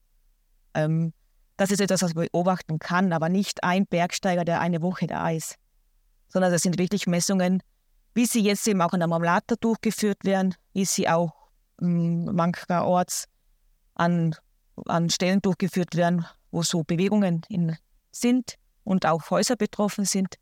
Ähm, 0.73 1.11
das 1.57 1.69
ist 1.71 1.81
etwas, 1.81 2.01
was 2.01 2.15
man 2.15 2.27
beobachten 2.31 2.79
kann, 2.79 3.11
aber 3.11 3.27
nicht 3.27 3.63
ein 3.63 3.85
Bergsteiger, 3.85 4.45
der 4.45 4.61
eine 4.61 4.81
Woche 4.81 5.07
da 5.07 5.29
ist 5.29 5.57
sondern 6.31 6.51
das 6.51 6.61
sind 6.61 6.79
wirklich 6.79 7.07
Messungen, 7.07 7.61
wie 8.13 8.25
sie 8.25 8.41
jetzt 8.41 8.67
eben 8.67 8.81
auch 8.81 8.93
in 8.93 8.99
der 8.99 9.07
Marmelata 9.07 9.55
durchgeführt 9.59 10.23
werden, 10.23 10.55
wie 10.73 10.85
sie 10.85 11.09
auch 11.09 11.33
hm, 11.79 12.25
mancherorts 12.33 13.25
an, 13.95 14.35
an 14.85 15.09
Stellen 15.09 15.41
durchgeführt 15.41 15.95
werden, 15.95 16.25
wo 16.51 16.63
so 16.63 16.83
Bewegungen 16.83 17.41
in, 17.49 17.77
sind 18.11 18.55
und 18.83 19.05
auch 19.05 19.29
Häuser 19.29 19.55
betroffen 19.55 20.05
sind. 20.05 20.35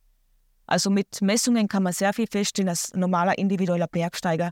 Also 0.66 0.90
mit 0.90 1.22
Messungen 1.22 1.68
kann 1.68 1.84
man 1.84 1.94
sehr 1.94 2.14
viel 2.14 2.28
feststellen 2.28 2.70
als 2.70 2.94
normaler 2.94 3.38
individueller 3.38 3.88
Bergsteiger 3.88 4.52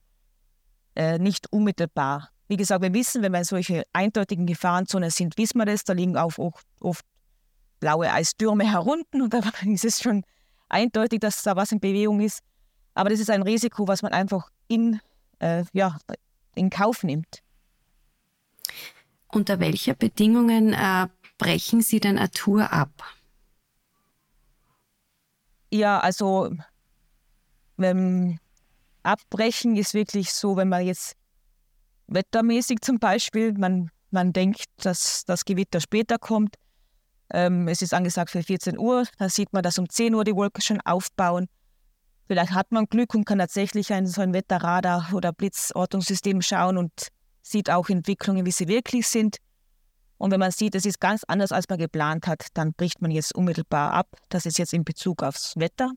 äh, 0.97 1.19
nicht 1.19 1.51
unmittelbar. 1.51 2.31
Wie 2.47 2.57
gesagt, 2.57 2.81
wir 2.81 2.93
wissen, 2.93 3.21
wenn 3.21 3.31
wir 3.31 3.39
in 3.39 3.43
solche 3.43 3.83
eindeutigen 3.93 4.47
Gefahrenzonen 4.47 5.11
sind, 5.11 5.37
wissen 5.37 5.59
wir 5.59 5.65
das, 5.65 5.83
da 5.83 5.93
liegen 5.93 6.17
auch 6.17 6.37
oft, 6.37 6.65
oft 6.79 7.05
blaue 7.79 8.11
Eistürme 8.11 8.69
herunten 8.69 9.21
und 9.21 9.33
da 9.33 9.41
ist 9.65 9.85
es 9.85 10.01
schon 10.01 10.23
eindeutig, 10.69 11.19
dass 11.19 11.43
da 11.43 11.55
was 11.55 11.71
in 11.71 11.79
Bewegung 11.79 12.19
ist. 12.19 12.39
Aber 12.95 13.09
das 13.11 13.19
ist 13.19 13.29
ein 13.29 13.43
Risiko, 13.43 13.87
was 13.87 14.01
man 14.01 14.11
einfach 14.11 14.49
in, 14.67 14.99
äh, 15.39 15.63
ja, 15.73 15.97
in 16.55 16.71
Kauf 16.71 17.03
nimmt. 17.03 17.43
Unter 19.27 19.59
welcher 19.59 19.93
Bedingungen 19.93 20.73
äh, 20.73 21.07
brechen 21.37 21.81
Sie 21.81 21.99
denn 21.99 22.17
eine 22.17 22.71
ab? 22.71 22.91
Ja, 25.71 25.99
also 25.99 26.55
ähm, 27.77 28.39
abbrechen 29.03 29.75
ist 29.75 29.93
wirklich 29.93 30.31
so, 30.31 30.55
wenn 30.55 30.69
man 30.69 30.85
jetzt 30.85 31.15
wettermäßig 32.07 32.79
zum 32.81 32.99
Beispiel, 32.99 33.53
man, 33.53 33.91
man 34.11 34.33
denkt, 34.33 34.65
dass 34.77 35.25
das 35.25 35.45
Gewitter 35.45 35.81
später 35.81 36.17
kommt, 36.17 36.55
ähm, 37.29 37.67
es 37.67 37.81
ist 37.81 37.93
angesagt 37.93 38.31
für 38.31 38.43
14 38.43 38.77
Uhr. 38.77 39.05
Da 39.17 39.29
sieht 39.29 39.51
man, 39.51 39.63
dass 39.63 39.77
um 39.77 39.89
10 39.89 40.15
Uhr 40.15 40.23
die 40.23 40.35
Wolken 40.35 40.61
schon 40.61 40.79
aufbauen. 40.81 41.47
Vielleicht 42.27 42.51
hat 42.51 42.71
man 42.71 42.85
Glück 42.85 43.13
und 43.15 43.25
kann 43.25 43.39
tatsächlich 43.39 43.91
ein, 43.93 44.05
so 44.05 44.21
ein 44.21 44.33
Wetterradar 44.33 45.13
oder 45.13 45.31
Blitzortungssystem 45.31 46.41
schauen 46.41 46.77
und 46.77 47.07
sieht 47.41 47.69
auch 47.69 47.89
Entwicklungen, 47.89 48.45
wie 48.45 48.51
sie 48.51 48.67
wirklich 48.67 49.07
sind. 49.07 49.37
Und 50.17 50.31
wenn 50.31 50.39
man 50.39 50.51
sieht, 50.51 50.75
es 50.75 50.85
ist 50.85 50.99
ganz 50.99 51.23
anders, 51.23 51.51
als 51.51 51.69
man 51.69 51.77
geplant 51.77 52.27
hat, 52.27 52.47
dann 52.55 52.73
bricht 52.73 53.01
man 53.01 53.11
jetzt 53.11 53.35
unmittelbar 53.35 53.93
ab. 53.93 54.07
Das 54.29 54.45
ist 54.45 54.57
jetzt 54.57 54.73
in 54.73 54.83
Bezug 54.83 55.21
aufs 55.21 55.55
Wetter. 55.57 55.91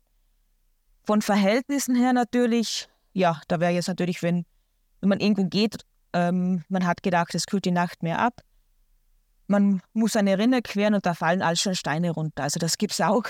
Von 1.04 1.22
Verhältnissen 1.22 1.94
her 1.94 2.12
natürlich, 2.12 2.88
ja, 3.12 3.40
da 3.48 3.60
wäre 3.60 3.72
jetzt 3.72 3.88
natürlich, 3.88 4.22
wenn, 4.22 4.44
wenn 5.00 5.08
man 5.08 5.20
irgendwo 5.20 5.44
geht, 5.44 5.84
ähm, 6.12 6.64
man 6.68 6.86
hat 6.86 7.02
gedacht, 7.02 7.34
es 7.34 7.46
kühlt 7.46 7.64
die 7.64 7.70
Nacht 7.70 8.02
mehr 8.02 8.18
ab, 8.18 8.42
man 9.46 9.82
muss 9.94 10.14
eine 10.14 10.38
Rinne 10.38 10.62
queren 10.62 10.94
und 10.94 11.06
da 11.06 11.14
fallen 11.14 11.42
all 11.42 11.56
schon 11.56 11.74
Steine 11.74 12.12
runter. 12.12 12.44
Also 12.44 12.60
das 12.60 12.78
gibt 12.78 12.92
es 12.92 13.00
auch. 13.00 13.24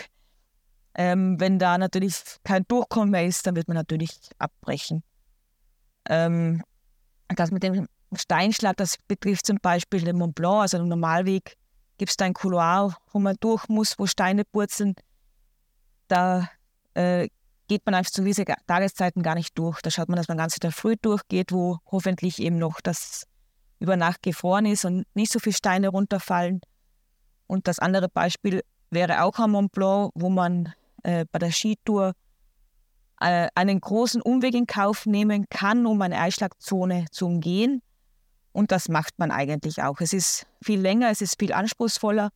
Ähm, 0.94 1.40
wenn 1.40 1.59
da 1.59 1.79
natürlich 1.79 2.14
kein 2.44 2.66
Durchkommen 2.68 3.11
mehr 3.11 3.24
ist, 3.24 3.46
dann 3.46 3.57
wird 3.57 3.68
man 3.68 3.76
natürlich 3.76 4.11
abbrechen. 4.38 5.03
Ähm, 6.09 6.62
das 7.29 7.50
mit 7.50 7.62
dem 7.62 7.87
Steinschlag, 8.16 8.77
das 8.77 8.96
betrifft 9.09 9.46
zum 9.46 9.59
Beispiel 9.61 10.03
den 10.03 10.16
Mont 10.16 10.35
Blanc, 10.35 10.62
also 10.62 10.79
den 10.79 10.88
Normalweg, 10.88 11.57
gibt 11.99 12.11
es 12.11 12.16
da 12.16 12.25
ein 12.25 12.35
Couloir, 12.35 12.96
wo 13.12 13.18
man 13.18 13.37
durch 13.40 13.68
muss, 13.68 13.99
wo 13.99 14.07
Steine 14.07 14.44
purzeln. 14.44 14.94
Da 16.09 16.49
äh, 16.94 17.29
geht 17.68 17.87
man 17.87 17.94
einfach 17.94 18.11
zu 18.11 18.25
diesen 18.25 18.46
Tageszeiten 18.66 19.23
gar 19.23 19.35
nicht 19.35 19.57
durch. 19.57 19.81
Da 19.83 19.90
schaut 19.90 20.09
man, 20.09 20.16
dass 20.16 20.29
man 20.29 20.38
ganz 20.38 20.57
wieder 20.57 20.73
früh 20.73 20.96
durchgeht, 21.01 21.53
wo 21.53 21.79
hoffentlich 21.87 22.40
eben 22.40 22.59
noch 22.59 22.81
das 22.81 23.27
über 23.79 23.96
Nacht 23.96 24.23
gefroren 24.23 24.66
ist 24.66 24.85
und 24.85 25.05
nicht 25.14 25.31
so 25.31 25.38
viele 25.38 25.55
Steine 25.55 25.88
runterfallen. 25.88 26.61
Und 27.46 27.68
das 27.68 27.79
andere 27.79 28.09
Beispiel 28.09 28.62
wäre 28.90 29.23
auch 29.23 29.38
am 29.38 29.53
Mont 29.53 29.73
Blanc, 29.73 30.11
wo 30.14 30.31
man 30.31 30.73
äh, 31.03 31.27
bei 31.31 31.38
der 31.38 31.53
Skitour 31.53 32.14
äh, 33.20 33.49
einen 33.55 33.81
großen 33.81 34.20
Umweg 34.23 34.55
in 34.55 34.66
Kauf 34.66 35.07
nehmen 35.07 35.49
kann, 35.49 35.87
um 35.87 36.01
eine 36.03 36.18
Eisschlagzone 36.18 37.07
zu 37.11 37.27
umgehen. 37.27 37.83
Und 38.52 38.72
das 38.72 38.88
macht 38.88 39.18
man 39.18 39.30
eigentlich 39.30 39.82
auch. 39.82 40.00
Es 40.00 40.12
ist 40.12 40.46
viel 40.62 40.80
länger, 40.80 41.10
es 41.10 41.20
ist 41.20 41.38
viel 41.38 41.52
anspruchsvoller, 41.52 42.30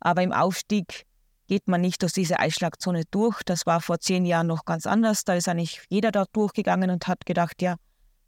aber 0.00 0.22
im 0.22 0.32
Aufstieg 0.32 1.06
geht 1.46 1.68
man 1.68 1.80
nicht 1.80 2.02
durch 2.02 2.12
diese 2.12 2.38
Eisschlagzone 2.38 3.04
durch. 3.10 3.42
Das 3.44 3.66
war 3.66 3.80
vor 3.80 4.00
zehn 4.00 4.24
Jahren 4.24 4.46
noch 4.46 4.64
ganz 4.64 4.86
anders. 4.86 5.24
Da 5.24 5.34
ist 5.34 5.48
eigentlich 5.48 5.82
jeder 5.90 6.10
da 6.10 6.24
durchgegangen 6.32 6.90
und 6.90 7.06
hat 7.06 7.26
gedacht, 7.26 7.62
ja, 7.62 7.76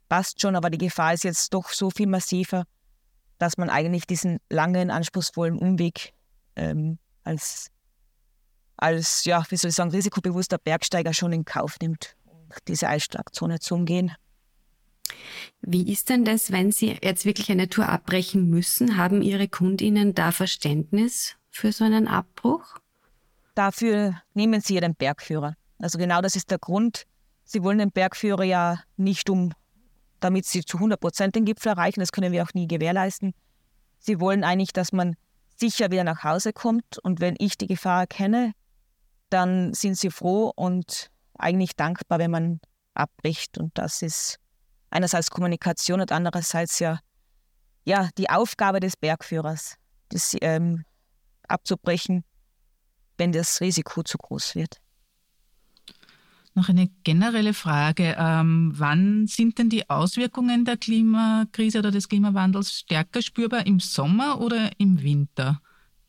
passt 0.07 0.39
schon, 0.41 0.55
aber 0.55 0.69
die 0.69 0.77
Gefahr 0.77 1.13
ist 1.13 1.23
jetzt 1.23 1.53
doch 1.53 1.69
so 1.69 1.89
viel 1.89 2.07
massiver. 2.07 2.65
dass 3.37 3.57
man 3.57 3.69
eigentlich 3.69 4.07
diesen 4.07 4.39
langen, 4.49 4.89
anspruchsvollen 4.89 5.57
Umweg 5.57 6.13
ähm, 6.55 6.97
als, 7.23 7.69
als, 8.77 9.25
ja, 9.25 9.43
wie 9.49 9.57
soll 9.57 9.69
ich 9.69 9.75
sagen, 9.75 9.91
risikobewusster 9.91 10.57
Bergsteiger 10.57 11.13
schon 11.13 11.33
in 11.33 11.45
Kauf 11.45 11.77
nimmt, 11.81 12.15
um 12.25 12.49
diese 12.67 12.87
Eisschlagzone 12.87 13.59
zu 13.59 13.75
umgehen. 13.75 14.11
Wie 15.61 15.91
ist 15.91 16.09
denn 16.09 16.25
das, 16.25 16.51
wenn 16.51 16.71
Sie 16.71 16.97
jetzt 17.01 17.25
wirklich 17.25 17.51
eine 17.51 17.69
Tour 17.69 17.89
abbrechen 17.89 18.49
müssen? 18.49 18.97
Haben 18.97 19.21
Ihre 19.21 19.47
Kundinnen 19.47 20.13
da 20.13 20.31
Verständnis 20.31 21.35
für 21.49 21.71
so 21.71 21.83
einen 21.83 22.07
Abbruch? 22.07 22.77
Dafür 23.55 24.21
nehmen 24.33 24.61
Sie 24.61 24.75
Ihren 24.75 24.95
Bergführer. 24.95 25.55
Also 25.79 25.97
genau 25.97 26.21
das 26.21 26.35
ist 26.35 26.51
der 26.51 26.59
Grund. 26.59 27.03
Sie 27.43 27.63
wollen 27.63 27.77
den 27.79 27.91
Bergführer 27.91 28.43
ja 28.43 28.81
nicht 28.97 29.29
um, 29.29 29.53
damit 30.19 30.45
Sie 30.45 30.63
zu 30.63 30.77
100 30.77 30.99
Prozent 30.99 31.35
den 31.35 31.45
Gipfel 31.45 31.69
erreichen. 31.69 31.99
Das 31.99 32.11
können 32.11 32.31
wir 32.31 32.43
auch 32.43 32.53
nie 32.53 32.67
gewährleisten. 32.67 33.33
Sie 33.99 34.19
wollen 34.19 34.43
eigentlich, 34.43 34.73
dass 34.73 34.91
man 34.91 35.15
sicher 35.55 35.91
wieder 35.91 36.03
nach 36.03 36.23
Hause 36.23 36.53
kommt. 36.53 36.99
Und 36.99 37.19
wenn 37.19 37.35
ich 37.39 37.57
die 37.57 37.67
Gefahr 37.67 38.01
erkenne, 38.01 38.53
dann 39.29 39.73
sind 39.73 39.97
sie 39.97 40.11
froh 40.11 40.51
und 40.55 41.09
eigentlich 41.37 41.75
dankbar, 41.75 42.19
wenn 42.19 42.31
man 42.31 42.59
abbricht. 42.93 43.57
Und 43.57 43.77
das 43.77 44.01
ist 44.01 44.39
einerseits 44.97 45.29
Kommunikation 45.29 46.01
und 46.01 46.11
andererseits 46.11 46.79
ja, 46.79 46.99
ja 47.85 48.09
die 48.17 48.29
Aufgabe 48.29 48.79
des 48.79 48.97
Bergführers, 48.97 49.75
das 50.09 50.35
ähm, 50.41 50.83
abzubrechen, 51.47 52.23
wenn 53.17 53.31
das 53.31 53.61
Risiko 53.61 54.03
zu 54.03 54.17
groß 54.17 54.55
wird. 54.55 54.81
Noch 56.55 56.69
eine 56.69 56.89
generelle 57.03 57.53
Frage. 57.53 58.15
Ähm, 58.17 58.73
wann 58.75 59.27
sind 59.27 59.59
denn 59.59 59.69
die 59.69 59.87
Auswirkungen 59.91 60.65
der 60.65 60.77
Klimakrise 60.77 61.77
oder 61.77 61.91
des 61.91 62.09
Klimawandels 62.09 62.71
stärker 62.71 63.21
spürbar? 63.21 63.67
Im 63.67 63.79
Sommer 63.79 64.41
oder 64.41 64.71
im 64.79 65.03
Winter 65.03 65.61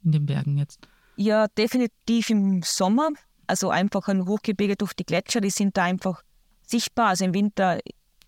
in 0.03 0.13
den 0.13 0.25
Bergen 0.25 0.57
jetzt? 0.57 0.89
Ja, 1.17 1.49
definitiv 1.49 2.31
im 2.31 2.63
Sommer. 2.63 3.11
Also 3.47 3.69
einfach 3.69 4.09
ein 4.09 4.25
Hochgebirge 4.25 4.77
durch 4.77 4.95
die 4.95 5.05
Gletscher, 5.05 5.43
die 5.43 5.51
sind 5.51 5.77
da 5.77 5.85
einfach 5.85 6.23
sichtbar. 6.67 7.09
Also 7.09 7.27
im 7.27 7.35
Winter, 7.35 7.79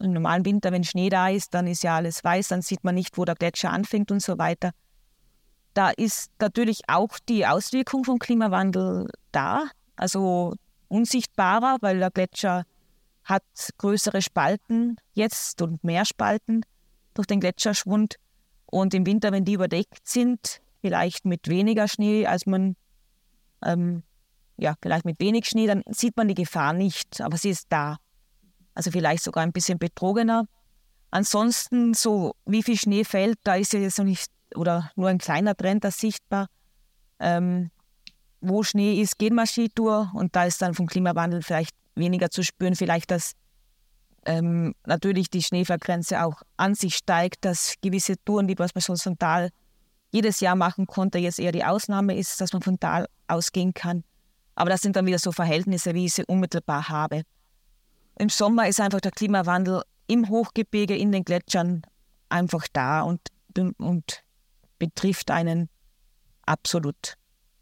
im 0.00 0.12
normalen 0.12 0.44
Winter, 0.44 0.72
wenn 0.72 0.84
Schnee 0.84 1.08
da 1.08 1.28
ist, 1.28 1.54
dann 1.54 1.66
ist 1.66 1.82
ja 1.82 1.96
alles 1.96 2.24
weiß, 2.24 2.48
dann 2.48 2.62
sieht 2.62 2.84
man 2.84 2.94
nicht, 2.94 3.16
wo 3.18 3.24
der 3.24 3.34
Gletscher 3.34 3.70
anfängt 3.70 4.10
und 4.10 4.22
so 4.22 4.38
weiter. 4.38 4.72
Da 5.74 5.90
ist 5.90 6.30
natürlich 6.40 6.82
auch 6.88 7.18
die 7.28 7.46
Auswirkung 7.46 8.04
vom 8.04 8.18
Klimawandel 8.18 9.08
da. 9.30 9.64
Also 9.96 10.54
unsichtbarer, 10.88 11.76
weil 11.80 11.98
der 11.98 12.10
Gletscher 12.10 12.64
hat 13.24 13.44
größere 13.78 14.22
Spalten 14.22 14.96
jetzt 15.12 15.62
und 15.62 15.84
mehr 15.84 16.04
Spalten 16.04 16.62
durch 17.14 17.26
den 17.26 17.40
Gletscherschwund. 17.40 18.16
Und 18.66 18.94
im 18.94 19.06
Winter, 19.06 19.30
wenn 19.32 19.44
die 19.44 19.54
überdeckt 19.54 20.08
sind, 20.08 20.60
vielleicht 20.80 21.24
mit 21.24 21.48
weniger 21.48 21.86
Schnee, 21.86 22.26
als 22.26 22.46
man, 22.46 22.76
ähm, 23.64 24.02
ja, 24.56 24.74
vielleicht 24.82 25.04
mit 25.04 25.20
wenig 25.20 25.46
Schnee, 25.46 25.66
dann 25.66 25.82
sieht 25.90 26.16
man 26.16 26.28
die 26.28 26.34
Gefahr 26.34 26.72
nicht, 26.72 27.20
aber 27.20 27.36
sie 27.36 27.50
ist 27.50 27.66
da. 27.68 27.98
Also 28.80 28.92
vielleicht 28.92 29.22
sogar 29.22 29.42
ein 29.42 29.52
bisschen 29.52 29.78
betrogener. 29.78 30.46
Ansonsten, 31.10 31.92
so 31.92 32.34
wie 32.46 32.62
viel 32.62 32.78
Schnee 32.78 33.04
fällt, 33.04 33.38
da 33.44 33.56
ist 33.56 33.74
ja 33.74 33.78
jetzt 33.78 33.98
noch 33.98 34.06
nicht, 34.06 34.30
oder 34.54 34.90
nur 34.96 35.10
ein 35.10 35.18
kleiner 35.18 35.54
Trend 35.54 35.84
da 35.84 35.90
sichtbar. 35.90 36.46
Ähm, 37.18 37.70
wo 38.40 38.62
Schnee 38.62 39.02
ist, 39.02 39.18
geht 39.18 39.34
man 39.34 39.46
Skitour 39.46 40.10
und 40.14 40.34
da 40.34 40.44
ist 40.44 40.62
dann 40.62 40.72
vom 40.72 40.86
Klimawandel 40.86 41.42
vielleicht 41.42 41.76
weniger 41.94 42.30
zu 42.30 42.42
spüren, 42.42 42.74
vielleicht 42.74 43.10
dass 43.10 43.32
ähm, 44.24 44.74
natürlich 44.86 45.28
die 45.28 45.42
Schneefallgrenze 45.42 46.24
auch 46.24 46.40
an 46.56 46.74
sich 46.74 46.96
steigt, 46.96 47.44
dass 47.44 47.74
gewisse 47.82 48.14
Touren, 48.24 48.48
die 48.48 48.56
man 48.58 48.70
sonst 48.74 49.02
von 49.02 49.18
Tal 49.18 49.50
jedes 50.10 50.40
Jahr 50.40 50.56
machen 50.56 50.86
konnte, 50.86 51.18
jetzt 51.18 51.38
eher 51.38 51.52
die 51.52 51.64
Ausnahme 51.64 52.16
ist, 52.16 52.40
dass 52.40 52.54
man 52.54 52.62
von 52.62 52.80
Tal 52.80 53.08
ausgehen 53.28 53.74
kann. 53.74 54.04
Aber 54.54 54.70
das 54.70 54.80
sind 54.80 54.96
dann 54.96 55.04
wieder 55.04 55.18
so 55.18 55.32
Verhältnisse, 55.32 55.92
wie 55.92 56.06
ich 56.06 56.14
sie 56.14 56.24
unmittelbar 56.24 56.88
habe. 56.88 57.24
Im 58.20 58.28
Sommer 58.28 58.68
ist 58.68 58.80
einfach 58.80 59.00
der 59.00 59.12
Klimawandel 59.12 59.82
im 60.06 60.28
Hochgebirge, 60.28 60.94
in 60.94 61.10
den 61.10 61.24
Gletschern 61.24 61.80
einfach 62.28 62.66
da 62.70 63.00
und, 63.00 63.20
und 63.78 64.22
betrifft 64.78 65.30
einen 65.30 65.70
absolut 66.44 67.14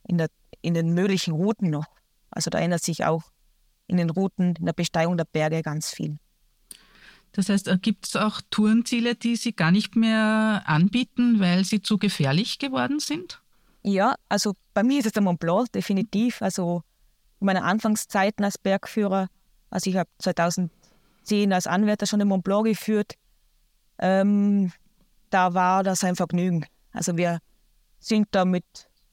in 0.08 0.18
der 0.18 0.28
in 0.60 0.74
den 0.74 0.94
möglichen 0.94 1.32
Routen 1.32 1.70
noch. 1.70 1.86
Also 2.30 2.50
da 2.50 2.58
ändert 2.58 2.82
sich 2.82 3.04
auch 3.04 3.22
in 3.86 3.98
den 3.98 4.10
Routen, 4.10 4.56
in 4.56 4.66
der 4.66 4.72
Besteigung 4.72 5.16
der 5.16 5.26
Berge 5.26 5.62
ganz 5.62 5.92
viel. 5.92 6.18
Das 7.30 7.48
heißt, 7.48 7.68
äh, 7.68 7.78
gibt 7.78 8.08
es 8.08 8.16
auch 8.16 8.40
Tourenziele, 8.50 9.14
die 9.14 9.36
Sie 9.36 9.52
gar 9.52 9.70
nicht 9.70 9.94
mehr 9.94 10.64
anbieten, 10.66 11.38
weil 11.38 11.64
sie 11.64 11.82
zu 11.82 11.98
gefährlich 11.98 12.58
geworden 12.58 12.98
sind? 12.98 13.40
Ja, 13.84 14.16
also 14.28 14.54
bei 14.74 14.82
mir 14.82 14.98
ist 14.98 15.06
es 15.06 15.12
der 15.12 15.22
Mont 15.22 15.38
Blanc 15.38 15.70
definitiv. 15.70 16.42
Also 16.42 16.82
in 17.38 17.46
meiner 17.46 17.62
Anfangszeiten 17.62 18.44
als 18.44 18.58
Bergführer, 18.58 19.28
also 19.70 19.90
ich 19.90 19.96
habe 19.96 20.08
2010 20.18 21.52
als 21.52 21.66
Anwärter 21.66 22.06
schon 22.06 22.18
den 22.18 22.28
Mont 22.28 22.44
Blanc 22.44 22.66
geführt, 22.66 23.14
ähm, 23.98 24.72
da 25.30 25.54
war 25.54 25.82
das 25.82 26.04
ein 26.04 26.16
Vergnügen. 26.16 26.64
Also 26.92 27.16
wir 27.16 27.38
sind 27.98 28.28
da 28.30 28.44
mit 28.44 28.64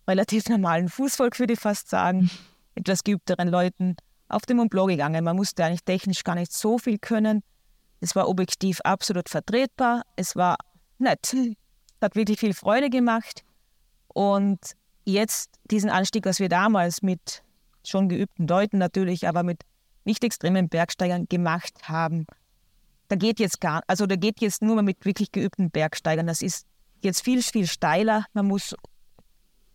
relativ 0.08 0.48
normalen 0.50 0.90
Fußvolk, 0.90 1.40
würde 1.40 1.54
ich 1.54 1.60
fast 1.60 1.90
sagen, 1.90 2.30
etwas 2.76 3.04
geübteren 3.04 3.50
Leuten 3.50 3.96
auf 4.28 4.44
dem 4.46 4.58
Mont 4.58 4.70
Blanc 4.70 4.90
gegangen. 4.90 5.24
Man 5.24 5.36
musste 5.36 5.64
eigentlich 5.66 5.84
technisch 5.84 6.24
gar 6.24 6.36
nicht 6.36 6.54
so 6.54 6.78
viel 6.78 6.98
können. 6.98 7.44
Es 8.02 8.16
war 8.16 8.28
objektiv 8.28 8.82
absolut 8.82 9.30
vertretbar. 9.30 10.04
Es 10.16 10.36
war 10.36 10.58
nett. 10.98 11.36
Hat 12.02 12.16
wirklich 12.16 12.40
viel 12.40 12.54
Freude 12.54 12.90
gemacht. 12.90 13.44
Und 14.08 14.60
jetzt 15.06 15.56
diesen 15.72 15.90
Anstieg, 15.90 16.26
was 16.26 16.40
wir 16.40 16.50
damals 16.50 17.02
mit 17.02 17.42
schon 17.84 18.10
geübten 18.10 18.48
Leuten 18.48 18.78
natürlich, 18.78 19.28
aber 19.28 19.44
mit 19.44 19.62
nicht 20.06 20.24
extremen 20.24 20.70
Bergsteigern 20.70 21.28
gemacht 21.28 21.90
haben, 21.90 22.26
da 23.08 23.16
geht 23.16 23.40
jetzt 23.40 23.62
gar, 23.62 23.84
also 23.88 24.06
da 24.06 24.16
geht 24.16 24.42
jetzt 24.42 24.62
nur 24.62 24.82
mit 24.82 25.06
wirklich 25.06 25.32
geübten 25.32 25.70
Bergsteigern. 25.70 26.28
Das 26.28 26.42
ist 26.42 26.66
jetzt 27.02 27.24
viel, 27.24 27.42
viel 27.44 27.68
steiler. 27.68 28.26
Man 28.34 28.48
muss 28.48 28.76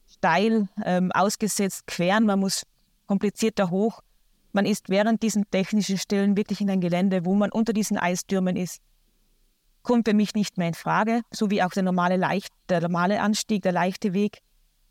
steil 0.09 0.69
ähm, 0.85 1.13
ausgesetzt, 1.13 1.87
queren, 1.87 2.27
man 2.27 2.41
muss 2.41 2.65
komplizierter 3.07 3.71
hoch. 3.71 4.01
Man 4.53 4.67
ist 4.67 4.89
während 4.89 5.23
diesen 5.23 5.49
technischen 5.51 5.97
Stellen 5.97 6.37
wirklich 6.37 6.61
in 6.61 6.71
ein 6.71 6.81
Gelände, 6.81 7.25
wo 7.25 7.35
man 7.35 7.53
unter 7.53 7.73
diesen 7.73 7.99
Eistürmen 7.99 8.57
ist. 8.57 8.81
Kommt 9.83 10.09
für 10.09 10.15
mich 10.15 10.35
nicht 10.35 10.59
mehr 10.59 10.69
in 10.69 10.75
Frage, 10.75 11.23
so 11.31 11.51
wie 11.51 11.63
auch 11.63 11.71
der 11.71 11.85
normale, 11.85 12.17
leicht, 12.17 12.53
der 12.69 12.81
normale 12.81 13.21
Anstieg, 13.21 13.63
der 13.63 13.73
leichte 13.73 14.13
Weg, 14.13 14.41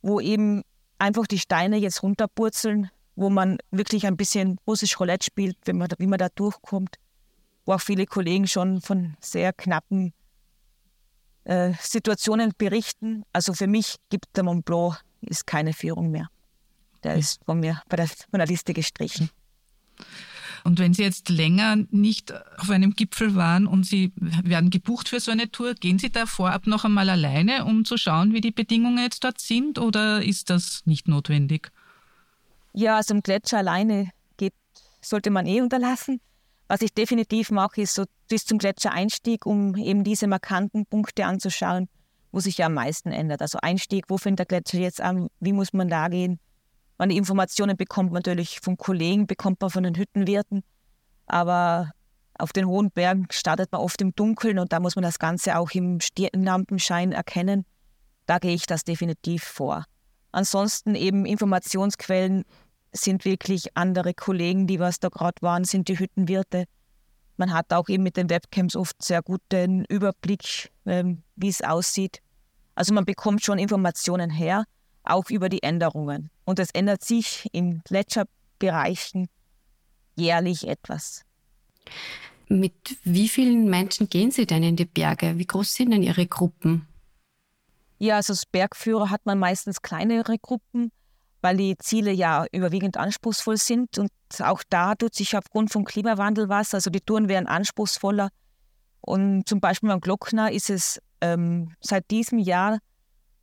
wo 0.02 0.20
eben 0.22 0.64
einfach 0.98 1.28
die 1.28 1.40
Steine 1.40 1.78
jetzt 1.78 2.02
runterpurzeln, 2.02 2.90
wo 3.20 3.30
man 3.30 3.58
wirklich 3.70 4.08
ein 4.08 4.16
bisschen 4.16 4.60
russisch 4.66 4.98
Roulette 5.00 5.26
spielt, 5.26 5.58
wenn 5.66 5.78
man, 5.78 5.90
wie 5.98 6.08
man 6.08 6.20
da 6.20 6.30
durchkommt, 6.30 6.96
wo 7.66 7.74
auch 7.74 7.82
viele 7.82 8.06
Kollegen 8.06 8.48
schon 8.48 8.80
von 8.82 9.16
sehr 9.20 9.52
knappen 9.52 10.14
äh, 11.44 11.74
Situationen 11.82 12.54
berichten. 12.58 13.24
Also 13.34 13.54
für 13.54 13.68
mich 13.68 13.98
gibt 14.10 14.26
der 14.38 14.46
Mont 14.46 14.64
Blanc 14.64 15.04
ist 15.22 15.46
keine 15.46 15.74
Führung 15.74 16.12
mehr. 16.12 16.30
Der 17.04 17.16
ist 17.16 17.44
von 17.46 17.60
mir 17.60 17.82
bei 17.90 17.98
der, 17.98 18.08
von 18.08 18.40
der 18.40 18.48
Liste 18.48 18.74
gestrichen. 18.74 19.30
Und 20.64 20.80
wenn 20.80 20.94
Sie 20.94 21.04
jetzt 21.04 21.28
länger 21.28 21.76
nicht 21.92 22.34
auf 22.58 22.70
einem 22.70 22.94
Gipfel 22.94 23.36
waren 23.36 23.68
und 23.68 23.86
Sie 23.86 24.14
werden 24.16 24.70
gebucht 24.70 25.10
für 25.10 25.20
so 25.20 25.32
eine 25.32 25.52
Tour, 25.52 25.74
gehen 25.74 26.00
Sie 26.00 26.10
da 26.10 26.26
vorab 26.26 26.68
noch 26.68 26.86
einmal 26.86 27.10
alleine, 27.10 27.66
um 27.66 27.84
zu 27.84 27.98
schauen, 27.98 28.34
wie 28.34 28.42
die 28.42 28.52
Bedingungen 28.52 29.04
jetzt 29.04 29.26
dort 29.26 29.42
sind, 29.42 29.78
oder 29.78 30.24
ist 30.24 30.50
das 30.50 30.86
nicht 30.86 31.08
notwendig? 31.10 31.72
Ja, 32.74 32.98
also 32.98 33.14
im 33.14 33.22
Gletscher 33.22 33.60
alleine 33.60 34.10
geht, 34.38 34.54
sollte 35.02 35.30
man 35.30 35.46
eh 35.46 35.62
unterlassen. 35.62 36.22
Was 36.68 36.82
ich 36.82 36.94
definitiv 36.94 37.50
mache, 37.52 37.82
ist 37.82 37.96
so 37.96 38.06
bis 38.28 38.46
zum 38.46 38.60
Gletschereinstieg, 38.60 39.46
um 39.46 39.76
eben 39.76 40.04
diese 40.04 40.28
markanten 40.28 40.86
Punkte 40.86 41.26
anzuschauen 41.26 41.90
wo 42.32 42.40
sich 42.40 42.58
ja 42.58 42.68
am 42.68 42.74
meisten 42.74 43.12
ändert. 43.12 43.42
Also 43.42 43.60
Einstieg, 43.62 44.06
wo 44.08 44.18
fängt 44.18 44.40
der 44.40 44.46
Gletscher 44.46 44.78
jetzt 44.78 45.02
an, 45.02 45.30
wie 45.40 45.54
muss 45.54 45.74
man 45.74 45.90
da 45.90 46.08
gehen? 46.08 46.40
Man 46.98 47.10
die 47.10 47.18
Informationen 47.18 47.78
bekommt 47.78 48.12
man 48.12 48.20
natürlich 48.20 48.60
von 48.62 48.78
Kollegen, 48.78 49.26
bekommt 49.26 49.62
man 49.62 49.70
von 49.70 49.84
den 49.84 49.96
Hüttenwirten, 49.96 50.64
aber 51.28 51.92
auf 52.38 52.52
den 52.52 52.68
hohen 52.68 52.92
Bergen 52.92 53.28
startet 53.32 53.72
man 53.72 53.82
oft 53.82 54.02
im 54.02 54.14
Dunkeln 54.16 54.60
und 54.60 54.74
da 54.74 54.80
muss 54.80 54.96
man 54.96 55.04
das 55.04 55.20
Ganze 55.20 55.58
auch 55.58 55.72
im 55.72 56.00
Stirnlampenschein 56.00 57.12
erkennen. 57.12 57.66
Da 58.26 58.38
gehe 58.38 58.54
ich 58.54 58.66
das 58.66 58.84
definitiv 58.84 59.44
vor. 59.44 59.86
Ansonsten 60.32 60.96
eben 60.96 61.26
Informationsquellen 61.26 62.46
sind 62.92 63.26
wirklich 63.26 63.76
andere 63.76 64.14
Kollegen, 64.14 64.68
die 64.68 64.80
was 64.80 65.00
da 65.00 65.10
gerade 65.10 65.42
waren, 65.42 65.64
sind 65.64 65.88
die 65.88 66.00
Hüttenwirte. 66.00 66.66
Man 67.38 67.54
hat 67.54 67.72
auch 67.72 67.88
eben 67.88 68.04
mit 68.04 68.18
den 68.18 68.30
Webcams 68.30 68.76
oft 68.76 69.02
sehr 69.02 69.22
guten 69.22 69.86
Überblick, 69.86 70.72
ähm, 70.86 71.24
wie 71.36 71.50
es 71.50 71.62
aussieht. 71.62 72.20
Also 72.76 72.94
man 72.94 73.06
bekommt 73.06 73.44
schon 73.44 73.60
Informationen 73.60 74.30
her, 74.30 74.66
auch 75.04 75.30
über 75.30 75.50
die 75.50 75.64
Änderungen. 75.64 76.30
Und 76.46 76.60
es 76.60 76.72
ändert 76.72 77.04
sich 77.04 77.48
in 77.52 77.82
Gletscherbereichen 77.86 79.30
jährlich 80.16 80.68
etwas. 80.68 81.24
Mit 82.50 82.98
wie 83.04 83.30
vielen 83.30 83.70
Menschen 83.70 84.10
gehen 84.10 84.32
Sie 84.32 84.46
denn 84.46 84.64
in 84.64 84.76
die 84.76 84.86
Berge? 84.86 85.38
Wie 85.38 85.46
groß 85.46 85.74
sind 85.74 85.92
denn 85.92 86.04
Ihre 86.04 86.26
Gruppen? 86.26 86.89
Ja, 88.00 88.16
also 88.16 88.34
als 88.34 88.46
Bergführer 88.46 89.10
hat 89.10 89.26
man 89.26 89.38
meistens 89.38 89.82
kleinere 89.82 90.38
Gruppen, 90.40 90.92
weil 91.42 91.58
die 91.58 91.78
Ziele 91.78 92.12
ja 92.12 92.46
überwiegend 92.52 92.98
anspruchsvoll 92.98 93.58
sind. 93.58 93.98
Und 93.98 94.12
auch 94.40 94.64
da 94.70 94.96
tut 94.96 95.14
sich 95.14 95.38
aufgrund 95.38 95.72
vom 95.72 95.84
Klimawandel 95.84 96.50
was. 96.50 96.74
Also 96.74 96.90
die 96.90 97.02
Touren 97.02 97.28
werden 97.28 97.48
anspruchsvoller. 97.48 98.30
Und 99.02 99.48
zum 99.48 99.60
Beispiel 99.60 99.90
beim 99.90 100.02
Glockner 100.02 100.52
ist 100.52 100.70
es 100.70 101.02
ähm, 101.22 101.76
seit 101.82 102.10
diesem 102.10 102.40
Jahr 102.40 102.80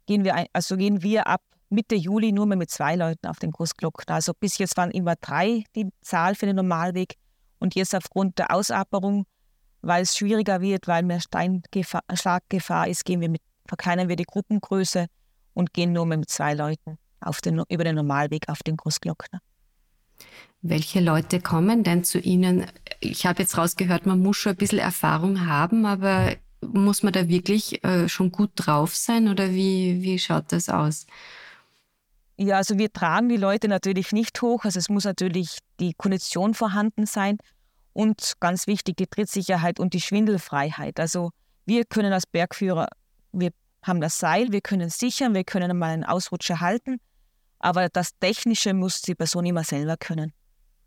gehen 0.07 0.25
wir, 0.25 0.47
also 0.53 0.77
gehen 0.77 1.03
wir 1.03 1.27
ab 1.27 1.43
Mitte 1.69 1.97
Juli 1.97 2.33
nur 2.33 2.47
mehr 2.47 2.57
mit 2.57 2.71
zwei 2.71 2.97
Leuten 2.97 3.27
auf 3.27 3.39
den 3.39 3.51
Großglockner. 3.51 4.15
Also 4.15 4.33
bis 4.39 4.59
jetzt 4.59 4.77
waren 4.77 4.91
immer 4.91 5.17
drei 5.17 5.65
die 5.75 5.89
Zahl 6.01 6.35
für 6.35 6.47
den 6.47 6.57
Normalweg. 6.57 7.15
Und 7.59 7.75
jetzt 7.75 7.95
aufgrund 7.95 8.39
der 8.39 8.55
Ausaperung, 8.55 9.27
weil 9.83 10.03
es 10.03 10.17
schwieriger 10.17 10.61
wird, 10.61 10.87
weil 10.87 11.03
mehr 11.03 11.21
Steinschlaggefahr 11.21 12.89
ist, 12.89 13.05
gehen 13.05 13.21
wir 13.21 13.29
mit, 13.29 13.43
verkleinern 13.67 14.09
wir 14.09 14.17
die 14.17 14.25
Gruppengröße 14.25 15.07
und 15.55 15.73
gehen 15.73 15.93
nur 15.93 16.07
mit 16.07 16.29
zwei 16.29 16.55
Leuten 16.55 16.99
auf 17.21 17.41
den, 17.41 17.63
über 17.69 17.85
den 17.85 17.97
Normalweg 17.97 18.49
auf 18.49 18.63
den 18.63 18.77
Großglockner. 18.77 19.41
Welche 20.63 21.01
Leute 21.01 21.41
kommen 21.41 21.85
denn 21.85 22.05
zu 22.05 22.19
Ihnen? 22.19 22.67
Ich 23.01 23.27
habe 23.27 23.43
jetzt 23.43 23.57
rausgehört, 23.57 24.07
man 24.07 24.21
muss 24.21 24.37
schon 24.37 24.53
ein 24.53 24.57
bisschen 24.57 24.79
Erfahrung 24.79 25.47
haben, 25.47 25.87
aber 25.87 26.35
muss 26.61 27.03
man 27.03 27.13
da 27.13 27.29
wirklich 27.29 27.85
äh, 27.85 28.09
schon 28.09 28.33
gut 28.33 28.51
drauf 28.57 28.95
sein 28.95 29.29
oder 29.29 29.51
wie, 29.53 30.03
wie 30.03 30.19
schaut 30.19 30.53
das 30.53 30.69
aus? 30.69 31.07
Ja, 32.39 32.57
also 32.57 32.79
wir 32.79 32.93
tragen 32.93 33.29
die 33.29 33.37
Leute 33.37 33.69
natürlich 33.69 34.13
nicht 34.13 34.41
hoch. 34.43 34.65
Also 34.65 34.79
es 34.79 34.89
muss 34.89 35.05
natürlich 35.05 35.59
die 35.81 35.95
Kondition 35.95 36.55
vorhanden 36.55 37.07
sein 37.07 37.39
und 37.93 38.35
ganz 38.41 38.67
wichtig 38.67 38.97
die 38.97 39.07
Trittsicherheit 39.07 39.81
und 39.81 39.95
die 39.95 40.01
Schwindelfreiheit. 40.01 41.01
Also 41.01 41.31
wir 41.65 41.85
können 41.85 42.13
als 42.13 42.27
Bergführer, 42.27 42.89
wir 43.33 43.51
haben 43.83 44.01
das 44.01 44.19
Seil, 44.19 44.53
wir 44.53 44.61
können 44.61 44.91
sichern, 44.91 45.35
wir 45.35 45.45
können 45.45 45.77
mal 45.79 45.91
einen 45.91 46.05
Ausrutscher 46.05 46.61
halten, 46.61 46.99
aber 47.59 47.89
das 47.89 48.19
Technische 48.19 48.75
muss 48.75 49.03
die 49.03 49.15
Person 49.15 49.47
immer 49.47 49.65
selber 49.65 49.97
können. 49.97 50.33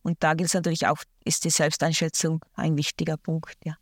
Und 0.02 0.24
da 0.24 0.34
gilt 0.34 0.48
es 0.48 0.54
natürlich 0.54 0.88
auch, 0.88 1.04
ist 1.24 1.46
die 1.46 1.50
Selbsteinschätzung 1.50 2.44
ein 2.56 2.78
wichtiger 2.78 3.18
Punkt, 3.18 3.58
ja. 3.64 3.76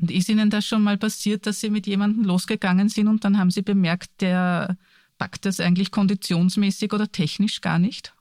Und 0.00 0.10
ist 0.10 0.28
Ihnen 0.28 0.50
das 0.50 0.66
schon 0.66 0.82
mal 0.82 0.98
passiert, 0.98 1.46
dass 1.46 1.60
Sie 1.60 1.70
mit 1.70 1.86
jemandem 1.86 2.24
losgegangen 2.24 2.88
sind 2.88 3.06
und 3.06 3.24
dann 3.24 3.38
haben 3.38 3.50
Sie 3.50 3.62
bemerkt, 3.62 4.10
der 4.20 4.76
packt 5.18 5.46
das 5.46 5.60
eigentlich 5.60 5.92
konditionsmäßig 5.92 6.92
oder 6.92 7.10
technisch 7.10 7.60
gar 7.60 7.78
nicht? 7.78 8.12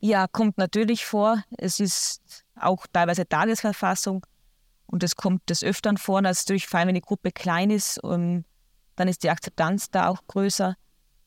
Ja, 0.00 0.28
kommt 0.28 0.58
natürlich 0.58 1.04
vor. 1.04 1.42
Es 1.56 1.80
ist 1.80 2.44
auch 2.54 2.86
teilweise 2.92 3.28
Tagesverfassung 3.28 4.24
und 4.86 5.02
es 5.02 5.16
kommt 5.16 5.48
des 5.50 5.64
Öfteren 5.64 5.96
vor. 5.96 6.22
Das 6.22 6.38
ist 6.38 6.48
natürlich 6.48 6.68
vor 6.68 6.78
allem, 6.78 6.88
wenn 6.88 6.94
die 6.94 7.00
Gruppe 7.00 7.32
klein 7.32 7.70
ist, 7.70 7.98
und 7.98 8.44
dann 8.98 9.08
ist 9.08 9.22
die 9.22 9.30
Akzeptanz 9.30 9.90
da 9.90 10.08
auch 10.08 10.26
größer. 10.26 10.74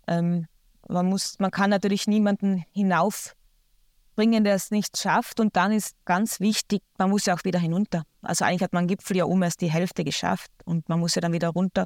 Ähm, 0.08 0.48
man, 0.90 1.06
muss, 1.06 1.40
man 1.40 1.52
kann 1.52 1.70
natürlich 1.70 2.06
niemanden 2.06 2.66
hinaufbringen, 2.74 4.44
der 4.44 4.56
es 4.56 4.72
nicht 4.72 4.98
schafft. 4.98 5.40
Und 5.40 5.56
dann 5.56 5.72
ist 5.72 5.96
ganz 6.04 6.42
wichtig, 6.42 6.82
man 6.98 7.10
muss 7.10 7.26
ja 7.26 7.34
auch 7.34 7.46
wieder 7.46 7.60
hinunter. 7.60 8.04
Also 8.22 8.44
eigentlich 8.44 8.62
hat 8.62 8.74
man 8.74 8.88
Gipfel 8.88 9.16
ja 9.16 9.24
um 9.24 9.42
erst 9.42 9.62
die 9.62 9.72
Hälfte 9.72 10.04
geschafft 10.04 10.52
und 10.66 10.90
man 10.90 11.00
muss 11.00 11.16
ja 11.16 11.22
dann 11.22 11.32
wieder 11.32 11.50
runter. 11.50 11.86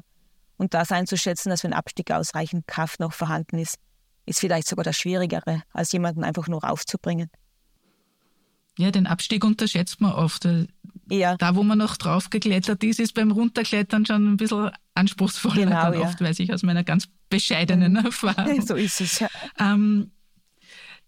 Und 0.56 0.74
das 0.74 0.90
einzuschätzen, 0.90 1.50
dass 1.50 1.64
einen 1.64 1.74
Abstieg 1.74 2.10
ausreichend 2.10 2.66
Kraft 2.66 2.98
noch 2.98 3.12
vorhanden 3.12 3.58
ist, 3.58 3.76
ist 4.24 4.40
vielleicht 4.40 4.66
sogar 4.66 4.82
das 4.82 4.96
Schwierigere, 4.96 5.62
als 5.72 5.92
jemanden 5.92 6.24
einfach 6.24 6.48
nur 6.48 6.68
aufzubringen. 6.68 7.30
Ja, 8.78 8.90
den 8.90 9.06
Abstieg 9.06 9.44
unterschätzt 9.44 10.00
man 10.00 10.12
oft. 10.12 10.48
Ja. 11.08 11.36
Da, 11.36 11.54
wo 11.54 11.62
man 11.62 11.78
noch 11.78 11.96
drauf 11.96 12.30
geklettert 12.30 12.82
ist, 12.82 12.98
ist 12.98 13.14
beim 13.14 13.30
Runterklettern 13.30 14.04
schon 14.06 14.32
ein 14.32 14.36
bisschen 14.36 14.70
anspruchsvoller 14.94 15.64
genau, 15.66 15.82
dann 15.90 15.94
ja. 15.94 16.00
oft, 16.00 16.20
weiß 16.20 16.38
ich 16.40 16.52
aus 16.52 16.62
meiner 16.62 16.84
ganz 16.84 17.08
bescheidenen 17.28 17.92
mhm. 17.92 18.06
Erfahrung. 18.06 18.60
So 18.66 18.74
ist 18.74 19.00
es, 19.00 19.20
ja. 19.20 19.28
Ähm, 19.58 20.10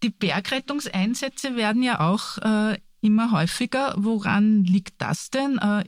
die 0.01 0.09
Bergrettungseinsätze 0.09 1.55
werden 1.55 1.83
ja 1.83 1.99
auch 1.99 2.37
äh, 2.37 2.77
immer 3.01 3.31
häufiger. 3.31 3.93
Woran 3.97 4.63
liegt 4.63 5.01
das 5.01 5.29
denn? 5.29 5.57
Äh, 5.57 5.83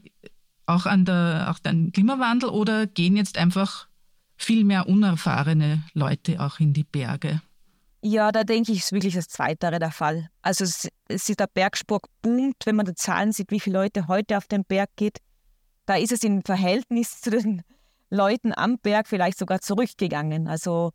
auch 0.65 0.85
an 0.85 1.05
der, 1.05 1.47
auch 1.49 1.59
den 1.59 1.91
Klimawandel 1.91 2.49
oder 2.49 2.87
gehen 2.87 3.15
jetzt 3.15 3.37
einfach 3.37 3.87
viel 4.35 4.63
mehr 4.63 4.87
unerfahrene 4.87 5.83
Leute 5.93 6.39
auch 6.39 6.59
in 6.59 6.73
die 6.73 6.83
Berge? 6.83 7.41
Ja, 8.03 8.31
da 8.31 8.43
denke 8.43 8.71
ich, 8.71 8.79
ist 8.79 8.91
wirklich 8.91 9.13
das 9.13 9.27
Zweitere 9.27 9.77
der 9.77 9.91
Fall. 9.91 10.29
Also 10.41 10.63
es, 10.63 10.89
ist 11.07 11.39
der 11.39 11.47
Bergsport 11.47 12.05
boomt, 12.23 12.57
wenn 12.65 12.75
man 12.75 12.87
die 12.87 12.95
Zahlen 12.95 13.31
sieht, 13.31 13.51
wie 13.51 13.59
viele 13.59 13.79
Leute 13.79 14.07
heute 14.07 14.37
auf 14.37 14.47
den 14.47 14.65
Berg 14.65 14.89
geht. 14.95 15.19
Da 15.85 15.97
ist 15.97 16.11
es 16.11 16.23
im 16.23 16.41
Verhältnis 16.41 17.21
zu 17.21 17.29
den 17.29 17.61
Leuten 18.09 18.53
am 18.55 18.79
Berg 18.79 19.07
vielleicht 19.07 19.37
sogar 19.37 19.61
zurückgegangen. 19.61 20.47
Also 20.47 20.91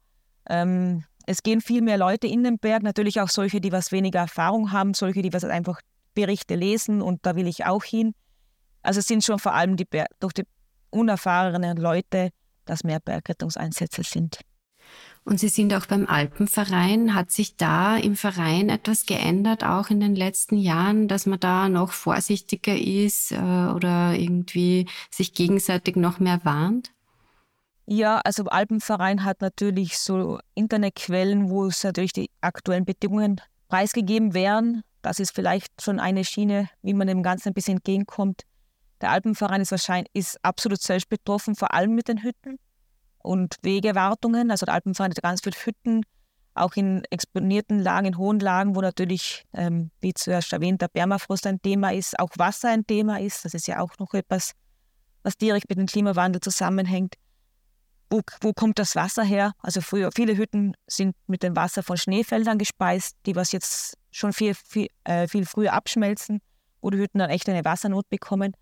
ähm, 0.49 1.05
es 1.27 1.43
gehen 1.43 1.61
viel 1.61 1.81
mehr 1.81 1.97
Leute 1.97 2.27
in 2.27 2.43
den 2.43 2.59
Berg, 2.59 2.83
natürlich 2.83 3.21
auch 3.21 3.29
solche, 3.29 3.61
die 3.61 3.73
was 3.73 3.93
weniger 3.93 4.21
Erfahrung 4.21 4.73
haben, 4.73 4.93
solche, 4.93 5.23
die 5.23 5.33
was 5.33 5.45
einfach 5.45 5.81
Berichte 6.15 6.57
lesen 6.57 7.03
und 7.03 7.25
da 7.25 7.37
will 7.37 7.47
ich 7.47 7.67
auch 7.67 7.85
hin. 7.85 8.15
Also 8.83 9.01
es 9.01 9.07
sind 9.07 9.25
schon 9.25 9.39
vor 9.39 9.55
allem 9.55 9.77
die 9.77 9.87
durch 10.19 10.33
die 10.33 10.45
unerfahrenen 10.91 11.77
Leute, 11.77 12.31
dass 12.65 12.85
mehr 12.85 13.01
Bergrettungseinsätze 13.01 14.03
sind. 14.03 14.41
Und 15.27 15.41
Sie 15.41 15.49
sind 15.49 15.75
auch 15.75 15.87
beim 15.87 16.07
Alpenverein. 16.07 17.13
Hat 17.13 17.33
sich 17.33 17.57
da 17.57 17.97
im 17.97 18.15
Verein 18.15 18.69
etwas 18.69 19.07
geändert, 19.07 19.65
auch 19.65 19.91
in 19.91 19.99
den 19.99 20.15
letzten 20.15 20.57
Jahren, 20.57 21.09
dass 21.09 21.27
man 21.27 21.41
da 21.41 21.69
noch 21.69 21.91
vorsichtiger 21.91 22.77
ist 22.77 23.33
äh, 23.33 23.37
oder 23.37 24.15
irgendwie 24.15 24.87
sich 25.11 25.35
gegenseitig 25.35 25.97
noch 25.97 26.21
mehr 26.21 26.45
warnt? 26.45 26.93
Ja, 27.87 28.19
also 28.19 28.45
Alpenverein 28.45 29.25
hat 29.25 29.41
natürlich 29.41 29.99
so 29.99 30.39
Internetquellen, 30.55 31.51
wo 31.51 31.67
es 31.67 31.83
natürlich 31.83 32.13
die 32.13 32.31
aktuellen 32.41 32.85
Bedingungen 32.85 33.41
preisgegeben 33.67 34.33
werden. 34.33 34.83
Das 35.03 35.19
ist 35.19 35.35
vielleicht 35.35 35.83
schon 35.83 35.99
eine 35.99 36.25
Schiene, 36.25 36.71
wie 36.83 36.95
man 36.95 37.09
dem 37.09 37.25
Ganzen 37.25 37.49
ein 37.49 37.55
bisschen 37.55 37.79
entgegenkommt. 37.79 38.43
Der 39.01 39.11
Alpenverein 39.11 39.61
ist 39.61 39.73
wahrscheinlich 39.73 40.11
ist 40.15 40.39
absolut 40.45 40.81
selbst 40.81 41.09
betroffen, 41.09 41.57
vor 41.57 41.75
allem 41.75 41.97
mit 41.97 42.07
den 42.07 42.23
Hütten 42.23 42.59
und 43.27 43.57
Wegewartungen. 43.63 44.51
Also 44.51 44.67
Alpenverein 44.67 45.11
hat 45.11 45.23
ganz 45.23 45.41
viele 45.43 45.57
Hütten, 45.57 46.03
auch 46.55 46.75
in 46.75 47.05
exponierten 47.11 47.81
Lagen, 47.81 48.07
in 48.07 48.19
hohen 48.19 48.41
Lagen, 48.41 48.75
wo 48.75 48.81
natürlich, 48.81 49.45
ähm, 49.53 49.91
wie 50.01 50.15
zuerst 50.15 50.53
erwähnt, 50.53 50.81
der 50.81 50.89
Permafrost 50.89 51.47
ein 51.47 51.61
Thema 51.61 51.93
ist, 51.93 52.19
auch 52.19 52.31
Wasser 52.37 52.71
ein 52.71 52.87
Thema 52.87 53.21
ist. 53.21 53.45
Das 53.45 53.53
ist 53.53 53.67
ja 53.67 53.81
auch 53.81 53.91
noch 53.99 54.15
etwas, 54.15 54.53
was 55.23 55.37
direkt 55.37 55.69
mit 55.69 55.79
dem 55.79 55.87
Klimawandel 55.87 56.41
zusammenhängt. 56.41 57.17
Wo, 58.09 58.21
wo 58.41 58.53
kommt 58.53 58.79
das 58.79 58.95
Wasser 58.95 59.25
her? 59.25 59.53
Also 59.59 59.81
früher, 59.81 60.11
viele 60.15 60.37
Hütten 60.37 60.75
sind 60.87 61.17
mit 61.27 61.43
dem 61.43 61.57
Wasser 61.57 61.83
von 61.83 61.97
Schneefeldern 61.97 62.57
gespeist, 62.57 63.17
die 63.27 63.35
was 63.35 63.51
jetzt 63.51 63.99
schon 64.13 64.33
viel, 64.33 64.55
viel, 64.55 64.89
äh, 65.05 65.27
viel 65.27 65.45
früher 65.45 65.73
abschmelzen, 65.73 66.41
wo 66.81 66.91
die 66.91 66.99
Hütten 66.99 67.19
dann 67.19 67.31
echt 67.31 67.49
eine 67.49 67.65
Wassernot 67.65 68.09
bekommen. 68.09 68.55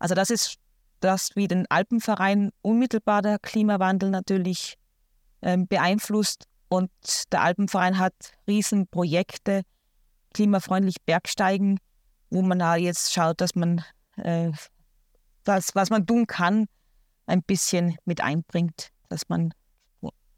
Also 0.00 0.16
das 0.16 0.30
ist 0.30 0.56
das, 1.00 1.34
wie 1.34 1.48
den 1.48 1.66
Alpenverein 1.70 2.50
unmittelbar 2.62 3.22
der 3.22 3.38
Klimawandel 3.38 4.10
natürlich 4.10 4.76
ähm, 5.42 5.66
beeinflusst. 5.66 6.44
Und 6.68 6.90
der 7.32 7.42
Alpenverein 7.42 7.98
hat 7.98 8.14
Riesenprojekte, 8.46 9.62
klimafreundlich 10.32 10.96
Bergsteigen, 11.04 11.78
wo 12.30 12.42
man 12.42 12.60
da 12.60 12.76
jetzt 12.76 13.12
schaut, 13.12 13.40
dass 13.40 13.54
man 13.54 13.84
äh, 14.16 14.52
das, 15.44 15.74
was 15.74 15.90
man 15.90 16.06
tun 16.06 16.26
kann, 16.26 16.66
ein 17.26 17.42
bisschen 17.42 17.96
mit 18.04 18.20
einbringt, 18.20 18.90
dass 19.08 19.28
man 19.28 19.52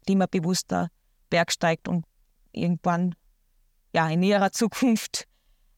klimabewusster 0.05 0.89
bergsteigt 1.29 1.87
und 1.87 2.05
irgendwann 2.51 3.15
ja, 3.93 4.09
in 4.09 4.21
näherer 4.21 4.51
Zukunft 4.51 5.27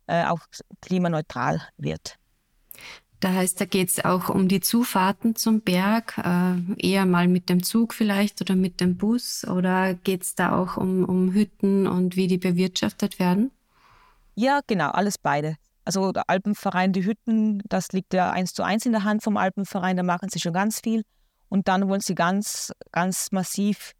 äh, 0.07 0.25
auch 0.25 0.39
klimaneutral 0.81 1.61
wird. 1.77 2.17
Da 3.25 3.33
heißt, 3.33 3.59
da 3.59 3.65
geht 3.65 3.89
es 3.89 4.05
auch 4.05 4.29
um 4.29 4.47
die 4.47 4.59
Zufahrten 4.59 5.35
zum 5.35 5.61
Berg, 5.61 6.15
äh, 6.19 6.57
eher 6.77 7.07
mal 7.07 7.27
mit 7.27 7.49
dem 7.49 7.63
Zug 7.63 7.95
vielleicht 7.95 8.39
oder 8.39 8.55
mit 8.55 8.79
dem 8.79 8.97
Bus 8.97 9.43
oder 9.47 9.95
geht 9.95 10.21
es 10.21 10.35
da 10.35 10.55
auch 10.55 10.77
um, 10.77 11.03
um 11.03 11.33
Hütten 11.33 11.87
und 11.87 12.15
wie 12.15 12.27
die 12.27 12.37
bewirtschaftet 12.37 13.17
werden? 13.17 13.49
Ja, 14.35 14.59
genau, 14.67 14.91
alles 14.91 15.17
beide. 15.17 15.55
Also 15.85 16.11
der 16.11 16.29
Alpenverein, 16.29 16.93
die 16.93 17.03
Hütten, 17.03 17.63
das 17.67 17.93
liegt 17.93 18.13
ja 18.13 18.29
eins 18.29 18.53
zu 18.53 18.61
eins 18.61 18.85
in 18.85 18.91
der 18.91 19.05
Hand 19.05 19.23
vom 19.23 19.37
Alpenverein, 19.37 19.97
da 19.97 20.03
machen 20.03 20.29
sie 20.29 20.39
schon 20.39 20.53
ganz 20.53 20.81
viel. 20.81 21.01
Und 21.49 21.67
dann 21.67 21.89
wollen 21.89 22.01
sie 22.01 22.13
ganz, 22.13 22.73
ganz 22.91 23.31
massiv 23.31 23.93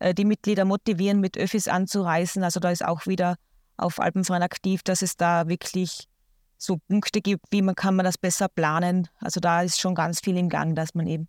äh, 0.00 0.12
die 0.12 0.26
Mitglieder 0.26 0.66
motivieren, 0.66 1.20
mit 1.20 1.38
Öffis 1.38 1.66
anzureisen. 1.66 2.44
Also 2.44 2.60
da 2.60 2.70
ist 2.70 2.84
auch 2.84 3.06
wieder 3.06 3.36
auf 3.78 4.00
Alpenverein 4.00 4.42
aktiv, 4.42 4.82
dass 4.82 5.00
es 5.00 5.16
da 5.16 5.48
wirklich 5.48 6.09
so 6.60 6.76
Punkte 6.88 7.20
gibt, 7.20 7.44
wie 7.50 7.62
man 7.62 7.74
kann 7.74 7.96
man 7.96 8.04
das 8.04 8.18
besser 8.18 8.48
planen. 8.48 9.08
Also 9.18 9.40
da 9.40 9.62
ist 9.62 9.80
schon 9.80 9.94
ganz 9.94 10.20
viel 10.20 10.36
im 10.36 10.48
Gang, 10.48 10.76
dass 10.76 10.94
man 10.94 11.06
eben 11.06 11.28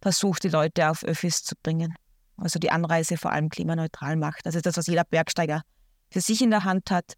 versucht, 0.00 0.42
die 0.42 0.48
Leute 0.48 0.90
auf 0.90 1.04
Öffis 1.04 1.44
zu 1.44 1.54
bringen. 1.62 1.94
Also 2.36 2.58
die 2.58 2.70
Anreise 2.70 3.16
vor 3.16 3.30
allem 3.30 3.48
klimaneutral 3.48 4.16
macht. 4.16 4.44
Das 4.44 4.54
ist 4.54 4.66
das, 4.66 4.76
was 4.76 4.88
jeder 4.88 5.04
Bergsteiger 5.04 5.62
für 6.10 6.20
sich 6.20 6.42
in 6.42 6.50
der 6.50 6.64
Hand 6.64 6.90
hat. 6.90 7.14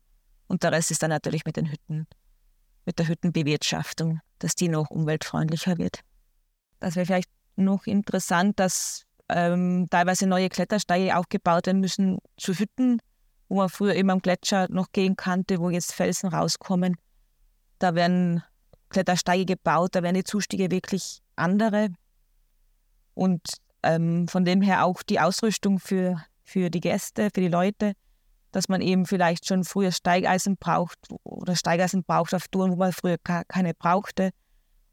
Und 0.46 0.62
der 0.62 0.72
Rest 0.72 0.90
ist 0.90 1.02
dann 1.02 1.10
natürlich 1.10 1.46
mit 1.46 1.56
den 1.56 1.70
Hütten, 1.70 2.06
mit 2.84 2.98
der 2.98 3.08
Hüttenbewirtschaftung, 3.08 4.20
dass 4.38 4.54
die 4.54 4.68
noch 4.68 4.90
umweltfreundlicher 4.90 5.78
wird. 5.78 6.00
Das 6.80 6.96
wäre 6.96 7.06
vielleicht 7.06 7.30
noch 7.56 7.86
interessant, 7.86 8.60
dass 8.60 9.04
ähm, 9.30 9.86
teilweise 9.88 10.26
neue 10.26 10.50
Klettersteige 10.50 11.16
aufgebaut 11.16 11.66
werden 11.66 11.80
müssen 11.80 12.18
zu 12.36 12.52
Hütten, 12.52 13.00
wo 13.48 13.56
man 13.56 13.70
früher 13.70 13.94
eben 13.94 14.10
am 14.10 14.20
Gletscher 14.20 14.66
noch 14.68 14.92
gehen 14.92 15.16
konnte, 15.16 15.60
wo 15.60 15.70
jetzt 15.70 15.94
Felsen 15.94 16.28
rauskommen. 16.28 16.96
Da 17.78 17.94
werden 17.94 18.42
Klettersteige 18.88 19.44
gebaut, 19.44 19.94
da 19.94 20.02
werden 20.02 20.14
die 20.14 20.24
Zustiege 20.24 20.70
wirklich 20.70 21.20
andere. 21.36 21.88
Und 23.14 23.42
ähm, 23.82 24.28
von 24.28 24.44
dem 24.44 24.62
her 24.62 24.84
auch 24.84 25.02
die 25.02 25.20
Ausrüstung 25.20 25.78
für, 25.78 26.22
für 26.42 26.70
die 26.70 26.80
Gäste, 26.80 27.28
für 27.34 27.40
die 27.40 27.48
Leute, 27.48 27.92
dass 28.52 28.68
man 28.68 28.80
eben 28.80 29.04
vielleicht 29.04 29.46
schon 29.46 29.64
früher 29.64 29.90
Steigeisen 29.90 30.56
braucht 30.56 30.98
oder 31.24 31.56
Steigeisen 31.56 32.04
braucht 32.04 32.34
auf 32.34 32.48
Touren, 32.48 32.72
wo 32.72 32.76
man 32.76 32.92
früher 32.92 33.16
keine 33.18 33.74
brauchte 33.74 34.30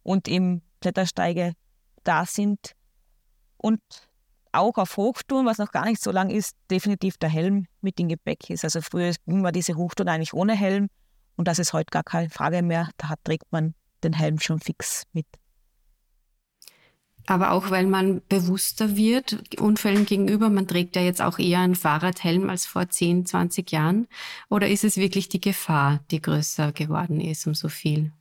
und 0.04 0.28
eben 0.28 0.64
Klettersteige 0.82 1.54
da 2.04 2.26
sind. 2.26 2.74
Und 3.58 3.82
auch 4.52 4.78
auf 4.78 4.98
Hochtouren, 4.98 5.46
was 5.46 5.60
noch 5.60 5.72
gar 5.72 5.86
nicht 5.86 6.02
so 6.02 6.12
lang 6.12 6.30
ist, 6.30 6.58
definitiv 6.70 7.18
der 7.18 7.30
Helm 7.30 7.68
mit 7.82 8.00
dem 8.00 8.10
Gepäck 8.10 8.50
ist. 8.50 8.64
Also 8.64 8.82
früher 8.82 9.14
war 9.26 9.52
diese 9.52 9.76
Hochtour 9.76 10.08
eigentlich 10.08 10.34
ohne 10.34 10.56
Helm 10.56 10.90
und 11.36 11.48
das 11.48 11.60
ist 11.60 11.74
heute 11.74 11.92
gar 11.92 12.04
keine 12.04 12.30
Frage 12.30 12.62
mehr. 12.62 12.90
Da 12.98 13.14
trägt 13.24 13.52
man 13.52 13.74
den 14.04 14.14
Helm 14.14 14.40
schon 14.40 14.60
fix 14.60 15.04
mit. 15.14 15.26
Aber 17.28 17.52
auch 17.52 17.70
weil 17.70 17.86
man 17.86 18.22
bewusster 18.28 18.96
wird 18.96 19.60
Unfällen 19.60 20.06
gegenüber. 20.06 20.50
Man 20.50 20.68
trägt 20.68 20.96
ja 20.96 21.02
jetzt 21.02 21.22
auch 21.22 21.40
eher 21.40 21.60
einen 21.60 21.76
Fahrradhelm 21.76 22.50
als 22.50 22.66
vor 22.66 22.90
10, 22.90 23.26
20 23.26 23.72
Jahren. 23.72 24.08
Oder 24.50 24.68
ist 24.68 24.84
es 24.84 24.98
wirklich 24.98 25.30
die 25.30 25.40
Gefahr, 25.40 26.00
die 26.10 26.22
größer 26.22 26.72
geworden 26.72 27.22
ist 27.22 27.46
um 27.46 27.54
so 27.54 27.70
viel? 27.70 28.12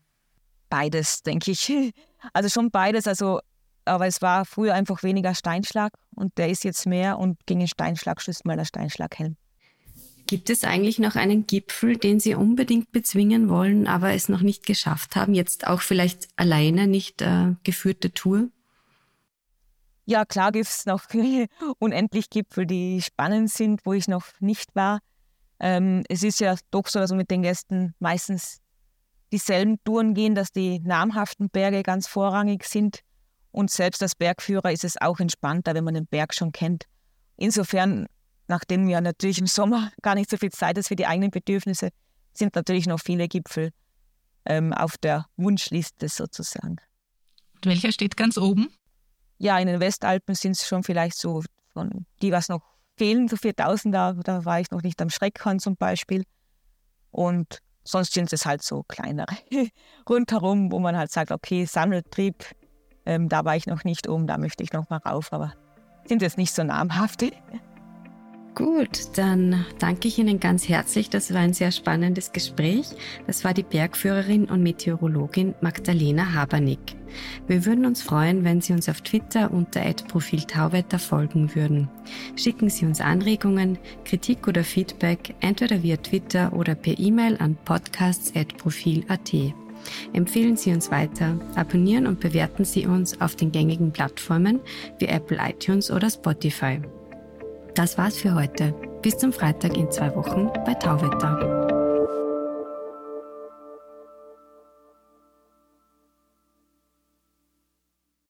Beides, 0.69 1.23
denke 1.23 1.51
ich. 1.51 1.73
Also 2.35 2.51
schon 2.51 2.71
beides. 2.71 3.07
Also, 3.07 3.41
aber 3.87 4.07
es 4.07 4.21
war 4.21 4.45
früher 4.45 4.75
einfach 4.75 5.03
weniger 5.03 5.35
Steinschlag 5.35 5.95
und 6.15 6.37
der 6.37 6.51
ist 6.51 6.65
jetzt 6.65 6.85
mehr 6.85 7.19
und 7.19 7.39
gegen 7.47 7.61
den 7.61 7.67
Steinschlag 7.67 8.21
schützt 8.21 8.45
mal 8.45 8.59
der 8.59 8.67
Steinschlaghelm. 8.67 9.39
Gibt 10.31 10.49
es 10.49 10.63
eigentlich 10.63 11.01
noch 11.01 11.17
einen 11.17 11.49
Gipfel, 11.49 11.97
den 11.97 12.21
Sie 12.21 12.37
unbedingt 12.37 12.93
bezwingen 12.93 13.49
wollen, 13.49 13.89
aber 13.89 14.13
es 14.13 14.29
noch 14.29 14.43
nicht 14.43 14.65
geschafft 14.65 15.17
haben? 15.17 15.35
Jetzt 15.35 15.67
auch 15.67 15.81
vielleicht 15.81 16.29
alleine 16.37 16.87
nicht 16.87 17.21
äh, 17.21 17.57
geführte 17.65 18.15
Tour? 18.15 18.49
Ja, 20.05 20.25
klar 20.25 20.53
gibt 20.53 20.67
es 20.67 20.87
noch 20.87 21.03
unendlich 21.81 22.31
Gipfel, 22.31 22.65
die 22.65 23.03
spannend 23.03 23.51
sind, 23.51 23.81
wo 23.85 23.93
ich 23.93 24.07
noch 24.07 24.25
nicht 24.39 24.77
war. 24.77 25.01
Ähm, 25.59 26.05
es 26.09 26.23
ist 26.23 26.39
ja 26.39 26.55
doch 26.71 26.87
so, 26.87 27.01
dass 27.01 27.11
wir 27.11 27.17
mit 27.17 27.33
den 27.33 27.43
Gästen 27.43 27.97
meistens 27.99 28.61
dieselben 29.33 29.83
Touren 29.83 30.15
gehen, 30.15 30.37
dass 30.37 30.53
die 30.53 30.79
namhaften 30.79 31.51
Berge 31.51 31.83
ganz 31.83 32.07
vorrangig 32.07 32.67
sind. 32.67 33.01
Und 33.51 33.73
selbst 33.73 34.01
als 34.01 34.15
Bergführer 34.15 34.71
ist 34.71 34.85
es 34.85 34.97
auch 35.01 35.19
entspannter, 35.19 35.75
wenn 35.75 35.83
man 35.83 35.95
den 35.95 36.07
Berg 36.07 36.35
schon 36.35 36.53
kennt. 36.53 36.85
Insofern, 37.37 38.07
nachdem 38.51 38.89
ja 38.89 39.01
natürlich 39.01 39.39
im 39.39 39.47
Sommer 39.47 39.91
gar 40.03 40.15
nicht 40.15 40.29
so 40.29 40.37
viel 40.37 40.51
Zeit 40.51 40.77
ist 40.77 40.89
für 40.89 40.97
die 40.97 41.07
eigenen 41.07 41.31
Bedürfnisse, 41.31 41.89
sind 42.35 42.55
natürlich 42.55 42.87
noch 42.87 43.01
viele 43.01 43.29
Gipfel 43.29 43.71
ähm, 44.45 44.75
auf 44.75 44.99
der 44.99 45.27
Wunschliste 45.37 46.09
sozusagen. 46.09 46.77
Und 47.57 47.67
welcher 47.67 47.93
steht 47.93 48.17
ganz 48.17 48.37
oben? 48.37 48.69
ja, 49.41 49.59
in 49.59 49.67
den 49.67 49.81
Westalpen 49.81 50.35
sind 50.35 50.53
es 50.53 50.69
schon 50.69 50.85
vielleicht 50.85 51.17
so 51.17 51.43
von 51.73 52.05
die, 52.21 52.31
was 52.31 52.51
noch 52.51 52.61
fehlen, 52.97 53.27
so 53.27 53.37
4000, 53.37 53.95
da, 53.95 54.13
da 54.13 54.45
war 54.45 54.61
ich 54.61 54.71
noch 54.71 54.83
nicht 54.83 55.01
am 55.01 55.09
Schreckhorn 55.09 55.59
zum 55.59 55.77
Beispiel. 55.77 56.25
Und 57.11 57.61
sonst 57.83 58.13
sind 58.13 58.31
es 58.35 58.45
halt 58.45 58.63
so 58.63 58.83
kleinere 58.87 59.35
rundherum, 60.09 60.71
wo 60.71 60.79
man 60.79 60.95
halt 60.95 61.11
sagt, 61.11 61.33
okay, 61.33 61.65
Sammeltrieb, 61.65 62.45
ähm, 63.07 63.31
da 63.31 63.47
war 63.47 63.57
ich 63.57 63.67
noch 63.67 63.83
nicht 63.85 64.11
oben, 64.11 64.27
da 64.27 64.37
möchte 64.37 64.63
ich 64.63 64.75
noch 64.75 64.91
mal 64.91 64.99
rauf, 64.99 65.33
aber 65.33 65.55
sind 66.05 66.21
jetzt 66.21 66.37
nicht 66.37 66.55
so 66.55 66.63
namhaft. 66.63 67.25
Gut, 68.55 69.17
dann 69.17 69.65
danke 69.79 70.09
ich 70.09 70.19
Ihnen 70.19 70.41
ganz 70.41 70.69
herzlich. 70.69 71.09
Das 71.09 71.33
war 71.33 71.41
ein 71.41 71.53
sehr 71.55 71.71
spannendes 71.71 72.33
Gespräch. 72.33 72.89
Das 73.27 73.45
war 73.45 73.55
die 73.55 73.63
Bergführerin 73.63 74.47
und 74.47 74.63
Meteorologin 74.63 75.55
Magdalena 75.61 76.35
Habernick. 76.35 76.97
Wir 77.47 77.65
würden 77.65 77.87
uns 77.87 78.03
freuen, 78.03 78.45
wenn 78.45 78.61
Sie 78.61 78.73
uns 78.73 78.89
auf 78.89 79.03
Twitter 79.03 79.53
unter 79.53 79.81
Profil 80.09 80.43
Tauwetter 80.43 80.99
folgen 80.99 81.55
würden. 81.55 81.89
Schicken 82.37 82.71
Sie 82.71 82.87
uns 82.87 83.01
Anregungen, 83.01 83.79
Kritik 84.05 84.49
oder 84.49 84.65
Feedback 84.65 85.35
entweder 85.41 85.83
via 85.83 85.97
Twitter 85.97 86.53
oder 86.53 86.75
per 86.75 86.99
E-Mail 86.99 87.37
an 87.39 87.57
podcasts.profil.at. 87.65 89.33
Empfehlen 90.13 90.57
Sie 90.57 90.73
uns 90.73 90.91
weiter, 90.91 91.39
abonnieren 91.55 92.07
und 92.07 92.21
bewerten 92.21 92.65
Sie 92.65 92.87
uns 92.87 93.21
auf 93.21 93.37
den 93.37 93.53
gängigen 93.53 93.93
Plattformen 93.93 94.61
wie 94.99 95.07
Apple 95.07 95.39
iTunes 95.41 95.91
oder 95.91 96.11
Spotify. 96.11 96.81
Das 97.75 97.97
war's 97.99 98.17
für 98.17 98.35
heute. 98.35 98.75
Bis 99.03 99.17
zum 99.17 99.33
Freitag 99.33 99.77
in 99.77 99.91
zwei 99.91 100.15
Wochen 100.15 100.51
bei 100.65 100.75
Tauwetter. 100.75 101.60